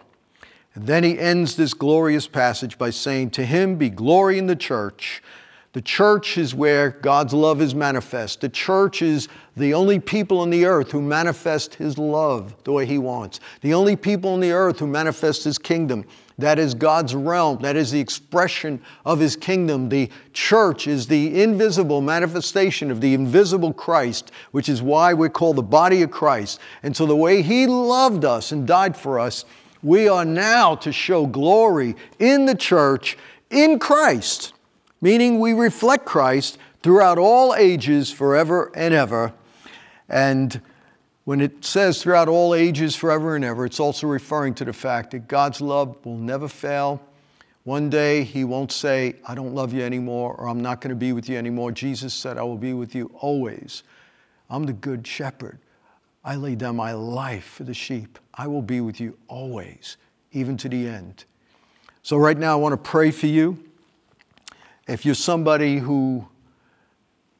And 0.73 0.87
then 0.87 1.03
He 1.03 1.19
ends 1.19 1.55
this 1.55 1.75
glorious 1.75 2.27
passage 2.27 2.79
by 2.79 2.89
saying, 2.89 3.29
To 3.31 3.45
Him 3.45 3.75
be 3.75 3.91
glory 3.91 4.39
in 4.39 4.47
the 4.47 4.55
church. 4.55 5.21
The 5.73 5.83
church 5.83 6.35
is 6.35 6.55
where 6.55 6.89
God's 6.89 7.35
love 7.35 7.61
is 7.61 7.75
manifest. 7.75 8.41
The 8.41 8.49
church 8.49 9.03
is 9.03 9.27
the 9.55 9.75
only 9.75 9.99
people 9.99 10.39
on 10.39 10.49
the 10.49 10.65
earth 10.65 10.89
who 10.89 11.01
manifest 11.03 11.75
His 11.75 11.99
love 11.99 12.55
the 12.63 12.71
way 12.71 12.87
He 12.87 12.97
wants. 12.97 13.39
The 13.61 13.75
only 13.75 13.95
people 13.95 14.31
on 14.31 14.39
the 14.39 14.51
earth 14.51 14.79
who 14.79 14.87
manifest 14.87 15.43
His 15.43 15.59
kingdom. 15.59 16.05
That 16.41 16.59
is 16.59 16.73
God's 16.73 17.15
realm. 17.15 17.61
That 17.61 17.75
is 17.75 17.91
the 17.91 17.99
expression 17.99 18.81
of 19.05 19.19
His 19.19 19.35
kingdom. 19.35 19.89
The 19.89 20.09
church 20.33 20.87
is 20.87 21.07
the 21.07 21.41
invisible 21.41 22.01
manifestation 22.01 22.91
of 22.91 23.01
the 23.01 23.13
invisible 23.13 23.73
Christ, 23.73 24.31
which 24.51 24.67
is 24.67 24.81
why 24.81 25.13
we're 25.13 25.29
called 25.29 25.55
the 25.55 25.63
body 25.63 26.01
of 26.01 26.11
Christ. 26.11 26.59
And 26.83 26.95
so, 26.95 27.05
the 27.05 27.15
way 27.15 27.41
He 27.41 27.67
loved 27.67 28.25
us 28.25 28.51
and 28.51 28.67
died 28.67 28.97
for 28.97 29.19
us, 29.19 29.45
we 29.83 30.07
are 30.07 30.25
now 30.25 30.75
to 30.75 30.91
show 30.91 31.25
glory 31.25 31.95
in 32.19 32.45
the 32.45 32.55
church 32.55 33.17
in 33.49 33.79
Christ, 33.79 34.53
meaning 35.01 35.39
we 35.39 35.53
reflect 35.53 36.05
Christ 36.05 36.57
throughout 36.83 37.17
all 37.17 37.55
ages, 37.55 38.11
forever 38.11 38.71
and 38.75 38.93
ever. 38.93 39.33
And 40.09 40.61
when 41.23 41.41
it 41.41 41.63
says 41.63 42.01
throughout 42.01 42.27
all 42.27 42.55
ages, 42.55 42.95
forever 42.95 43.35
and 43.35 43.45
ever, 43.45 43.65
it's 43.65 43.79
also 43.79 44.07
referring 44.07 44.53
to 44.55 44.65
the 44.65 44.73
fact 44.73 45.11
that 45.11 45.27
God's 45.27 45.61
love 45.61 46.03
will 46.05 46.17
never 46.17 46.47
fail. 46.47 47.01
One 47.63 47.89
day 47.89 48.23
he 48.23 48.43
won't 48.43 48.71
say, 48.71 49.15
I 49.27 49.35
don't 49.35 49.53
love 49.53 49.71
you 49.71 49.83
anymore, 49.83 50.33
or 50.33 50.47
I'm 50.47 50.61
not 50.61 50.81
going 50.81 50.89
to 50.89 50.95
be 50.95 51.13
with 51.13 51.29
you 51.29 51.37
anymore. 51.37 51.71
Jesus 51.71 52.13
said, 52.13 52.37
I 52.37 52.41
will 52.41 52.57
be 52.57 52.73
with 52.73 52.95
you 52.95 53.11
always. 53.19 53.83
I'm 54.49 54.63
the 54.65 54.73
good 54.73 55.05
shepherd. 55.05 55.59
I 56.23 56.35
lay 56.35 56.55
down 56.55 56.75
my 56.75 56.93
life 56.93 57.45
for 57.45 57.63
the 57.63 57.73
sheep. 57.73 58.17
I 58.33 58.47
will 58.47 58.61
be 58.61 58.81
with 58.81 58.99
you 58.99 59.17
always, 59.27 59.97
even 60.31 60.57
to 60.57 60.69
the 60.69 60.87
end. 60.87 61.25
So, 62.03 62.17
right 62.17 62.37
now, 62.37 62.53
I 62.53 62.55
want 62.55 62.73
to 62.73 62.77
pray 62.77 63.11
for 63.11 63.27
you. 63.27 63.63
If 64.87 65.05
you're 65.05 65.15
somebody 65.15 65.77
who 65.77 66.27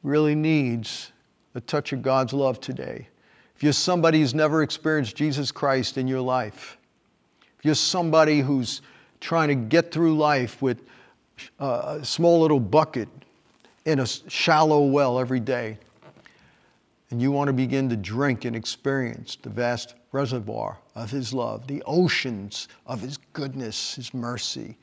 really 0.04 0.36
needs 0.36 1.12
a 1.56 1.62
touch 1.62 1.94
of 1.94 2.02
God's 2.02 2.34
love 2.34 2.60
today, 2.60 3.08
if 3.62 3.63
you're 3.65 3.74
somebody 3.74 4.21
who's 4.21 4.34
never 4.34 4.63
experienced 4.63 5.15
Jesus 5.15 5.52
Christ 5.52 6.00
in 6.00 6.08
your 6.08 6.19
life, 6.19 6.80
if 7.60 7.63
you're 7.63 7.76
somebody 7.76 8.39
who's 8.39 8.82
trying 9.19 9.50
to 9.50 9.54
get 9.54 9.91
through 9.91 10.17
life 10.17 10.63
with 10.63 10.82
uh, 11.60 12.00
a 12.02 12.04
small 12.04 12.41
little 12.41 12.60
bucket 12.60 13.08
in 13.86 14.00
a 14.00 14.08
shallow 14.08 14.88
well 14.88 15.19
every 15.19 15.39
day, 15.39 15.78
and 17.12 17.21
you 17.21 17.32
want 17.32 17.50
to 17.50 17.54
begin 17.54 17.88
to 17.89 17.95
drink 17.95 18.45
and 18.45 18.56
experience 18.56 19.38
the 19.39 19.50
vast 19.50 19.93
reservoir 20.12 20.80
of 20.95 21.12
His 21.12 21.32
love, 21.32 21.67
the 21.67 21.84
oceans 21.86 22.67
of 22.88 23.00
His 23.00 23.19
goodness, 23.34 23.93
His 23.93 24.12
mercy, 24.12 24.76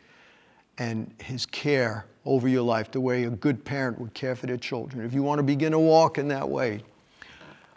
and 0.79 1.13
His 1.21 1.47
care 1.47 2.07
over 2.25 2.47
your 2.47 2.63
life, 2.63 2.93
the 2.93 3.01
way 3.01 3.25
a 3.25 3.31
good 3.31 3.65
parent 3.65 4.01
would 4.01 4.15
care 4.15 4.37
for 4.37 4.47
their 4.47 4.57
children. 4.57 5.05
If 5.05 5.15
you 5.15 5.25
want 5.25 5.41
to 5.41 5.43
begin 5.43 5.73
to 5.73 5.81
walk 5.81 6.17
in 6.17 6.29
that 6.29 6.49
way, 6.49 6.85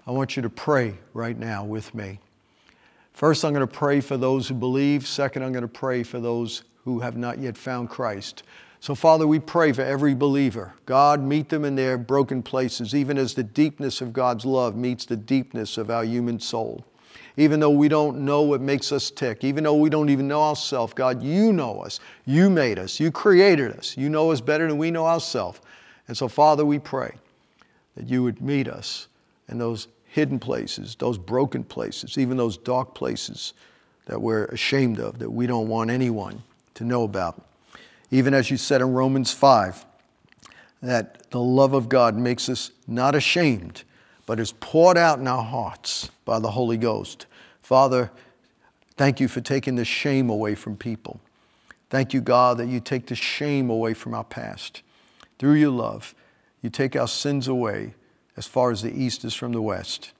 I 0.07 0.11
want 0.11 0.35
you 0.35 0.41
to 0.41 0.49
pray 0.49 0.95
right 1.13 1.37
now 1.37 1.63
with 1.63 1.93
me. 1.93 2.19
First, 3.13 3.45
I'm 3.45 3.53
going 3.53 3.67
to 3.67 3.71
pray 3.71 4.01
for 4.01 4.17
those 4.17 4.47
who 4.47 4.55
believe. 4.55 5.07
Second, 5.07 5.43
I'm 5.43 5.51
going 5.51 5.61
to 5.61 5.67
pray 5.67 6.01
for 6.01 6.19
those 6.19 6.63
who 6.85 7.01
have 7.01 7.17
not 7.17 7.37
yet 7.37 7.55
found 7.55 7.89
Christ. 7.89 8.43
So, 8.79 8.95
Father, 8.95 9.27
we 9.27 9.37
pray 9.37 9.73
for 9.73 9.83
every 9.83 10.15
believer. 10.15 10.73
God, 10.87 11.21
meet 11.21 11.49
them 11.49 11.65
in 11.65 11.75
their 11.75 11.99
broken 11.99 12.41
places, 12.41 12.95
even 12.95 13.19
as 13.19 13.35
the 13.35 13.43
deepness 13.43 14.01
of 14.01 14.11
God's 14.11 14.43
love 14.43 14.75
meets 14.75 15.05
the 15.05 15.15
deepness 15.15 15.77
of 15.77 15.91
our 15.91 16.03
human 16.03 16.39
soul. 16.39 16.83
Even 17.37 17.59
though 17.59 17.69
we 17.69 17.87
don't 17.87 18.25
know 18.25 18.41
what 18.41 18.59
makes 18.59 18.91
us 18.91 19.11
tick, 19.11 19.43
even 19.43 19.63
though 19.63 19.75
we 19.75 19.91
don't 19.91 20.09
even 20.09 20.27
know 20.27 20.41
ourselves, 20.41 20.93
God, 20.93 21.21
you 21.21 21.53
know 21.53 21.79
us. 21.81 21.99
You 22.25 22.49
made 22.49 22.79
us. 22.79 22.99
You 22.99 23.11
created 23.11 23.71
us. 23.73 23.95
You 23.95 24.09
know 24.09 24.31
us 24.31 24.41
better 24.41 24.67
than 24.67 24.79
we 24.79 24.89
know 24.89 25.05
ourselves. 25.05 25.61
And 26.07 26.17
so, 26.17 26.27
Father, 26.27 26.65
we 26.65 26.79
pray 26.79 27.13
that 27.95 28.09
you 28.09 28.23
would 28.23 28.41
meet 28.41 28.67
us 28.67 29.07
in 29.51 29.57
those 29.57 29.87
hidden 30.05 30.39
places, 30.39 30.95
those 30.95 31.17
broken 31.17 31.63
places, 31.63 32.17
even 32.17 32.37
those 32.37 32.57
dark 32.57 32.95
places 32.95 33.53
that 34.05 34.21
we're 34.21 34.45
ashamed 34.45 34.99
of, 34.99 35.19
that 35.19 35.29
we 35.29 35.47
don't 35.47 35.67
want 35.67 35.89
anyone 35.89 36.43
to 36.73 36.83
know 36.83 37.03
about. 37.03 37.41
Even 38.09 38.33
as 38.33 38.49
you 38.49 38.57
said 38.57 38.81
in 38.81 38.93
Romans 38.93 39.31
5, 39.31 39.85
that 40.81 41.29
the 41.29 41.39
love 41.39 41.73
of 41.73 41.87
God 41.87 42.15
makes 42.15 42.49
us 42.49 42.71
not 42.87 43.13
ashamed, 43.13 43.83
but 44.25 44.39
is 44.39 44.53
poured 44.53 44.97
out 44.97 45.19
in 45.19 45.27
our 45.27 45.43
hearts 45.43 46.09
by 46.25 46.39
the 46.39 46.51
Holy 46.51 46.77
Ghost. 46.77 47.27
Father, 47.61 48.11
Thank 49.01 49.19
you 49.19 49.27
for 49.27 49.41
taking 49.41 49.77
the 49.77 49.83
shame 49.83 50.29
away 50.29 50.53
from 50.53 50.77
people. 50.77 51.19
Thank 51.89 52.13
you, 52.13 52.21
God, 52.21 52.57
that 52.57 52.67
you 52.67 52.79
take 52.79 53.07
the 53.07 53.15
shame 53.15 53.69
away 53.71 53.95
from 53.95 54.13
our 54.13 54.23
past. 54.23 54.83
Through 55.39 55.55
your 55.55 55.71
love, 55.71 56.13
you 56.61 56.69
take 56.69 56.95
our 56.95 57.07
sins 57.07 57.47
away 57.47 57.95
as 58.37 58.47
far 58.47 58.71
as 58.71 58.81
the 58.81 58.93
east 58.93 59.25
is 59.25 59.33
from 59.33 59.51
the 59.51 59.61
west, 59.61 60.13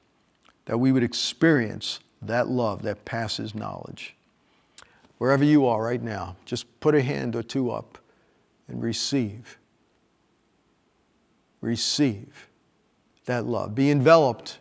that 0.66 0.78
we 0.78 0.92
would 0.92 1.04
experience 1.04 2.00
that 2.22 2.48
love 2.48 2.84
that 2.84 3.06
passes 3.06 3.56
knowledge. 3.56 4.16
Wherever 5.18 5.44
you 5.44 5.66
are 5.66 5.84
right 5.84 6.02
now, 6.02 6.36
just 6.46 6.80
put 6.80 6.96
a 6.96 7.02
hand 7.02 7.36
or 7.36 7.44
two 7.44 7.72
up 7.72 7.98
and 8.68 8.82
receive. 8.82 9.58
Receive 11.62 12.48
that 13.26 13.46
love. 13.46 13.76
Be 13.76 13.92
enveloped 13.92 14.60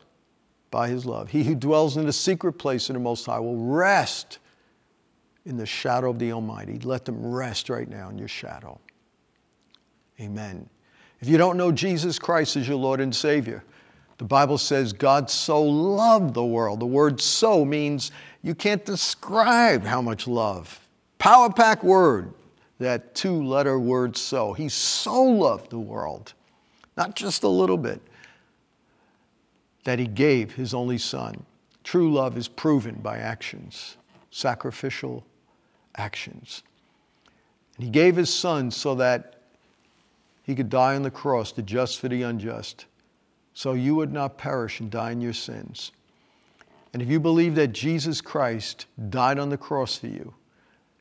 by 0.70 0.88
his 0.88 1.04
love. 1.06 1.30
He 1.30 1.44
who 1.44 1.54
dwells 1.54 1.96
in 1.96 2.06
the 2.06 2.12
secret 2.12 2.54
place 2.54 2.88
of 2.88 2.94
the 2.94 3.00
Most 3.00 3.26
High 3.26 3.40
will 3.40 3.56
rest 3.56 4.38
in 5.44 5.56
the 5.56 5.66
shadow 5.66 6.10
of 6.10 6.18
the 6.18 6.32
Almighty. 6.32 6.78
Let 6.78 7.04
them 7.04 7.24
rest 7.24 7.68
right 7.70 7.88
now 7.88 8.08
in 8.10 8.18
your 8.18 8.28
shadow. 8.28 8.78
Amen. 10.20 10.68
If 11.20 11.28
you 11.28 11.36
don't 11.36 11.56
know 11.56 11.70
Jesus 11.70 12.18
Christ 12.18 12.56
as 12.56 12.66
your 12.66 12.78
Lord 12.78 13.00
and 13.00 13.14
Savior, 13.14 13.62
the 14.18 14.24
Bible 14.24 14.58
says 14.58 14.92
God 14.92 15.30
so 15.30 15.62
loved 15.62 16.34
the 16.34 16.44
world. 16.44 16.80
The 16.80 16.86
word 16.86 17.20
so 17.20 17.64
means 17.64 18.10
you 18.42 18.54
can't 18.54 18.84
describe 18.84 19.84
how 19.84 20.00
much 20.00 20.26
love. 20.26 20.80
Power 21.18 21.52
pack 21.52 21.84
word, 21.84 22.32
that 22.78 23.14
two 23.14 23.42
letter 23.42 23.78
word 23.78 24.16
so. 24.16 24.54
He 24.54 24.68
so 24.68 25.22
loved 25.22 25.70
the 25.70 25.78
world, 25.78 26.32
not 26.96 27.16
just 27.16 27.42
a 27.42 27.48
little 27.48 27.76
bit, 27.76 28.00
that 29.84 29.98
he 29.98 30.06
gave 30.06 30.54
his 30.54 30.72
only 30.72 30.98
son. 30.98 31.44
True 31.84 32.12
love 32.12 32.36
is 32.38 32.48
proven 32.48 32.96
by 32.96 33.18
actions, 33.18 33.96
sacrificial 34.30 35.24
actions. 35.96 36.62
And 37.76 37.84
he 37.84 37.90
gave 37.90 38.16
his 38.16 38.32
son 38.32 38.70
so 38.70 38.94
that 38.94 39.39
he 40.50 40.56
could 40.56 40.68
die 40.68 40.96
on 40.96 41.02
the 41.02 41.12
cross, 41.12 41.52
the 41.52 41.62
just 41.62 42.00
for 42.00 42.08
the 42.08 42.22
unjust, 42.22 42.86
so 43.54 43.74
you 43.74 43.94
would 43.94 44.12
not 44.12 44.36
perish 44.36 44.80
and 44.80 44.90
die 44.90 45.12
in 45.12 45.20
your 45.20 45.32
sins. 45.32 45.92
And 46.92 47.00
if 47.00 47.08
you 47.08 47.20
believe 47.20 47.54
that 47.54 47.68
Jesus 47.68 48.20
Christ 48.20 48.86
died 49.10 49.38
on 49.38 49.50
the 49.50 49.56
cross 49.56 49.96
for 49.96 50.08
you, 50.08 50.34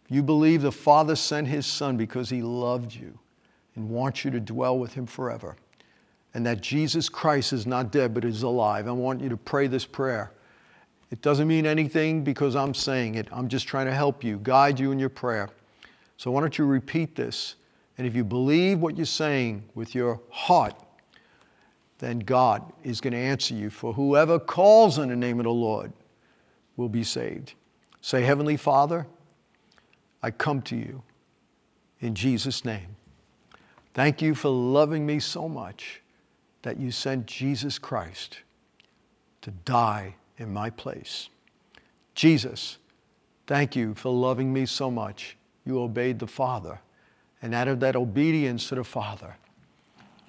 if 0.05 0.11
you 0.11 0.21
believe 0.21 0.61
the 0.61 0.71
Father 0.71 1.15
sent 1.15 1.47
his 1.47 1.65
Son 1.65 1.97
because 1.97 2.29
he 2.29 2.43
loved 2.43 2.93
you 2.93 3.17
and 3.75 3.89
wants 3.89 4.23
you 4.23 4.29
to 4.29 4.39
dwell 4.39 4.77
with 4.77 4.93
him 4.93 5.07
forever, 5.07 5.55
and 6.35 6.45
that 6.45 6.61
Jesus 6.61 7.09
Christ 7.09 7.51
is 7.51 7.65
not 7.65 7.91
dead 7.91 8.13
but 8.13 8.23
is 8.23 8.43
alive, 8.43 8.87
I 8.87 8.91
want 8.91 9.19
you 9.19 9.29
to 9.29 9.37
pray 9.37 9.65
this 9.65 9.87
prayer. 9.87 10.31
It 11.09 11.23
doesn't 11.23 11.47
mean 11.47 11.65
anything 11.65 12.23
because 12.23 12.55
I'm 12.55 12.75
saying 12.75 13.15
it. 13.15 13.27
I'm 13.31 13.47
just 13.47 13.67
trying 13.67 13.87
to 13.87 13.95
help 13.95 14.23
you, 14.23 14.39
guide 14.43 14.79
you 14.79 14.91
in 14.91 14.99
your 14.99 15.09
prayer. 15.09 15.49
So 16.17 16.29
why 16.29 16.41
don't 16.41 16.55
you 16.55 16.65
repeat 16.65 17.15
this? 17.15 17.55
And 17.99 18.07
if 18.07 18.15
you 18.15 18.23
believe 18.23 18.79
what 18.79 18.95
you're 18.95 19.05
saying 19.05 19.65
with 19.75 19.93
your 19.93 20.21
heart, 20.29 20.73
then 21.97 22.19
God 22.19 22.71
is 22.81 23.01
going 23.01 23.11
to 23.11 23.19
answer 23.19 23.53
you. 23.53 23.69
For 23.69 23.91
whoever 23.91 24.39
calls 24.39 24.97
on 24.97 25.09
the 25.09 25.17
name 25.17 25.37
of 25.37 25.43
the 25.43 25.51
Lord 25.51 25.91
will 26.77 26.87
be 26.87 27.03
saved. 27.03 27.55
Say, 27.99 28.21
Heavenly 28.21 28.55
Father, 28.55 29.05
I 30.23 30.31
come 30.31 30.61
to 30.61 30.77
you 30.77 31.03
in 31.99 32.15
Jesus' 32.15 32.63
name. 32.63 32.95
Thank 33.93 34.21
you 34.21 34.33
for 34.33 34.47
loving 34.47 35.05
me 35.05 35.19
so 35.19 35.49
much 35.49 36.01
that 36.61 36.79
you 36.79 36.91
sent 36.91 37.25
Jesus 37.25 37.77
Christ 37.77 38.39
to 39.41 39.51
die 39.51 40.15
in 40.37 40.53
my 40.53 40.69
place. 40.69 41.27
Jesus, 42.15 42.77
thank 43.45 43.75
you 43.75 43.93
for 43.93 44.09
loving 44.09 44.53
me 44.53 44.65
so 44.65 44.89
much. 44.89 45.35
You 45.65 45.81
obeyed 45.81 46.19
the 46.19 46.27
Father. 46.27 46.79
And 47.41 47.53
out 47.53 47.67
of 47.67 47.79
that 47.79 47.95
obedience 47.95 48.67
to 48.69 48.75
the 48.75 48.83
Father, 48.83 49.35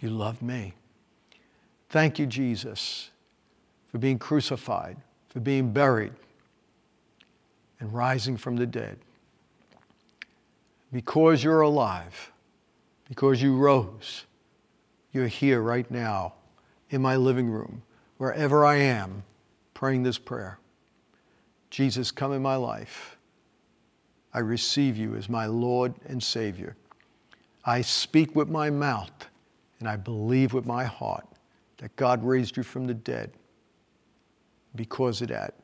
you 0.00 0.10
love 0.10 0.42
me. 0.42 0.74
Thank 1.88 2.18
you, 2.18 2.26
Jesus, 2.26 3.10
for 3.88 3.98
being 3.98 4.18
crucified, 4.18 4.96
for 5.28 5.40
being 5.40 5.72
buried, 5.72 6.12
and 7.80 7.92
rising 7.92 8.36
from 8.36 8.56
the 8.56 8.66
dead. 8.66 8.98
Because 10.92 11.42
you're 11.42 11.62
alive, 11.62 12.30
because 13.08 13.42
you 13.42 13.56
rose, 13.56 14.24
you're 15.12 15.26
here 15.26 15.60
right 15.60 15.90
now 15.90 16.34
in 16.90 17.02
my 17.02 17.16
living 17.16 17.48
room, 17.48 17.82
wherever 18.18 18.64
I 18.64 18.76
am, 18.76 19.24
praying 19.74 20.02
this 20.02 20.18
prayer. 20.18 20.58
Jesus, 21.70 22.10
come 22.10 22.32
in 22.32 22.42
my 22.42 22.56
life. 22.56 23.16
I 24.32 24.40
receive 24.40 24.96
you 24.96 25.16
as 25.16 25.28
my 25.28 25.46
Lord 25.46 25.94
and 26.06 26.22
Savior. 26.22 26.76
I 27.64 27.82
speak 27.82 28.34
with 28.34 28.48
my 28.48 28.70
mouth 28.70 29.10
and 29.78 29.88
I 29.88 29.96
believe 29.96 30.52
with 30.52 30.66
my 30.66 30.84
heart 30.84 31.26
that 31.78 31.94
God 31.96 32.24
raised 32.24 32.56
you 32.56 32.62
from 32.62 32.86
the 32.86 32.94
dead. 32.94 33.32
Because 34.76 35.20
of 35.20 35.28
that, 35.28 35.54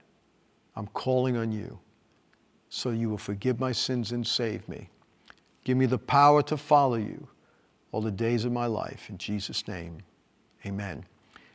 I'm 0.74 0.86
calling 0.88 1.36
on 1.36 1.52
you 1.52 1.78
so 2.68 2.90
you 2.90 3.08
will 3.08 3.18
forgive 3.18 3.60
my 3.60 3.72
sins 3.72 4.12
and 4.12 4.26
save 4.26 4.68
me. 4.68 4.88
Give 5.64 5.76
me 5.76 5.86
the 5.86 5.98
power 5.98 6.42
to 6.42 6.56
follow 6.56 6.96
you 6.96 7.26
all 7.92 8.00
the 8.00 8.10
days 8.10 8.44
of 8.44 8.52
my 8.52 8.66
life. 8.66 9.08
In 9.08 9.18
Jesus' 9.18 9.66
name, 9.66 9.98
amen. 10.64 11.04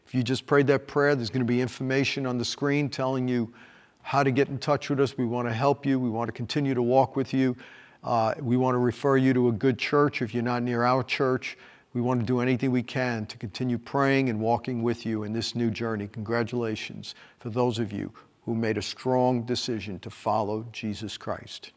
If 0.06 0.16
you 0.16 0.24
just 0.24 0.46
prayed 0.46 0.68
that 0.68 0.88
prayer, 0.88 1.16
there's 1.16 1.30
going 1.30 1.46
to 1.46 1.46
be 1.46 1.62
information 1.62 2.26
on 2.26 2.38
the 2.38 2.46
screen 2.46 2.90
telling 2.90 3.28
you 3.28 3.54
how 4.02 4.24
to 4.24 4.32
get 4.32 4.50
in 4.50 4.58
touch 4.58 4.90
with 4.90 5.00
us. 5.00 5.18
We 5.18 5.26
want 5.26 5.48
to 5.48 5.54
help 5.54 5.86
you, 5.86 6.00
we 6.00 6.10
want 6.10 6.28
to 6.28 6.34
continue 6.34 6.74
to 6.74 6.82
walk 6.82 7.16
with 7.16 7.34
you. 7.34 7.56
Uh, 8.04 8.34
we 8.40 8.58
want 8.58 8.74
to 8.76 8.80
refer 8.80 9.18
you 9.18 9.34
to 9.34 9.48
a 9.50 9.52
good 9.52 9.78
church 9.78 10.22
if 10.22 10.34
you're 10.34 10.44
not 10.44 10.64
near 10.64 10.84
our 10.84 11.04
church. 11.04 11.58
We 11.94 12.02
want 12.02 12.22
to 12.22 12.26
do 12.26 12.40
anything 12.40 12.72
we 12.72 12.84
can 12.84 13.26
to 13.28 13.38
continue 13.38 13.78
praying 13.78 14.30
and 14.30 14.40
walking 14.40 14.82
with 14.82 15.06
you 15.06 15.24
in 15.24 15.34
this 15.34 15.56
new 15.56 15.70
journey. 15.70 16.08
Congratulations 16.08 17.16
for 17.40 17.50
those 17.50 17.80
of 17.80 17.92
you 17.92 18.12
who 18.46 18.56
made 18.56 18.78
a 18.78 18.82
strong 18.82 19.44
decision 19.44 20.00
to 20.00 20.10
follow 20.10 20.66
Jesus 20.72 21.18
Christ. 21.18 21.72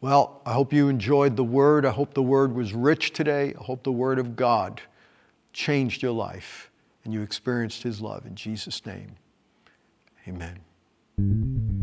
Well, 0.00 0.42
I 0.44 0.52
hope 0.52 0.72
you 0.72 0.88
enjoyed 0.88 1.36
the 1.36 1.44
word. 1.44 1.86
I 1.86 1.90
hope 1.90 2.14
the 2.14 2.22
word 2.22 2.54
was 2.54 2.74
rich 2.74 3.12
today. 3.12 3.54
I 3.58 3.64
hope 3.64 3.82
the 3.82 3.92
word 3.92 4.18
of 4.18 4.36
God 4.36 4.82
changed 5.52 6.02
your 6.02 6.12
life 6.12 6.70
and 7.04 7.14
you 7.14 7.22
experienced 7.22 7.82
his 7.82 8.00
love. 8.00 8.26
In 8.26 8.34
Jesus' 8.34 8.84
name, 8.84 9.16
amen. 10.28 11.75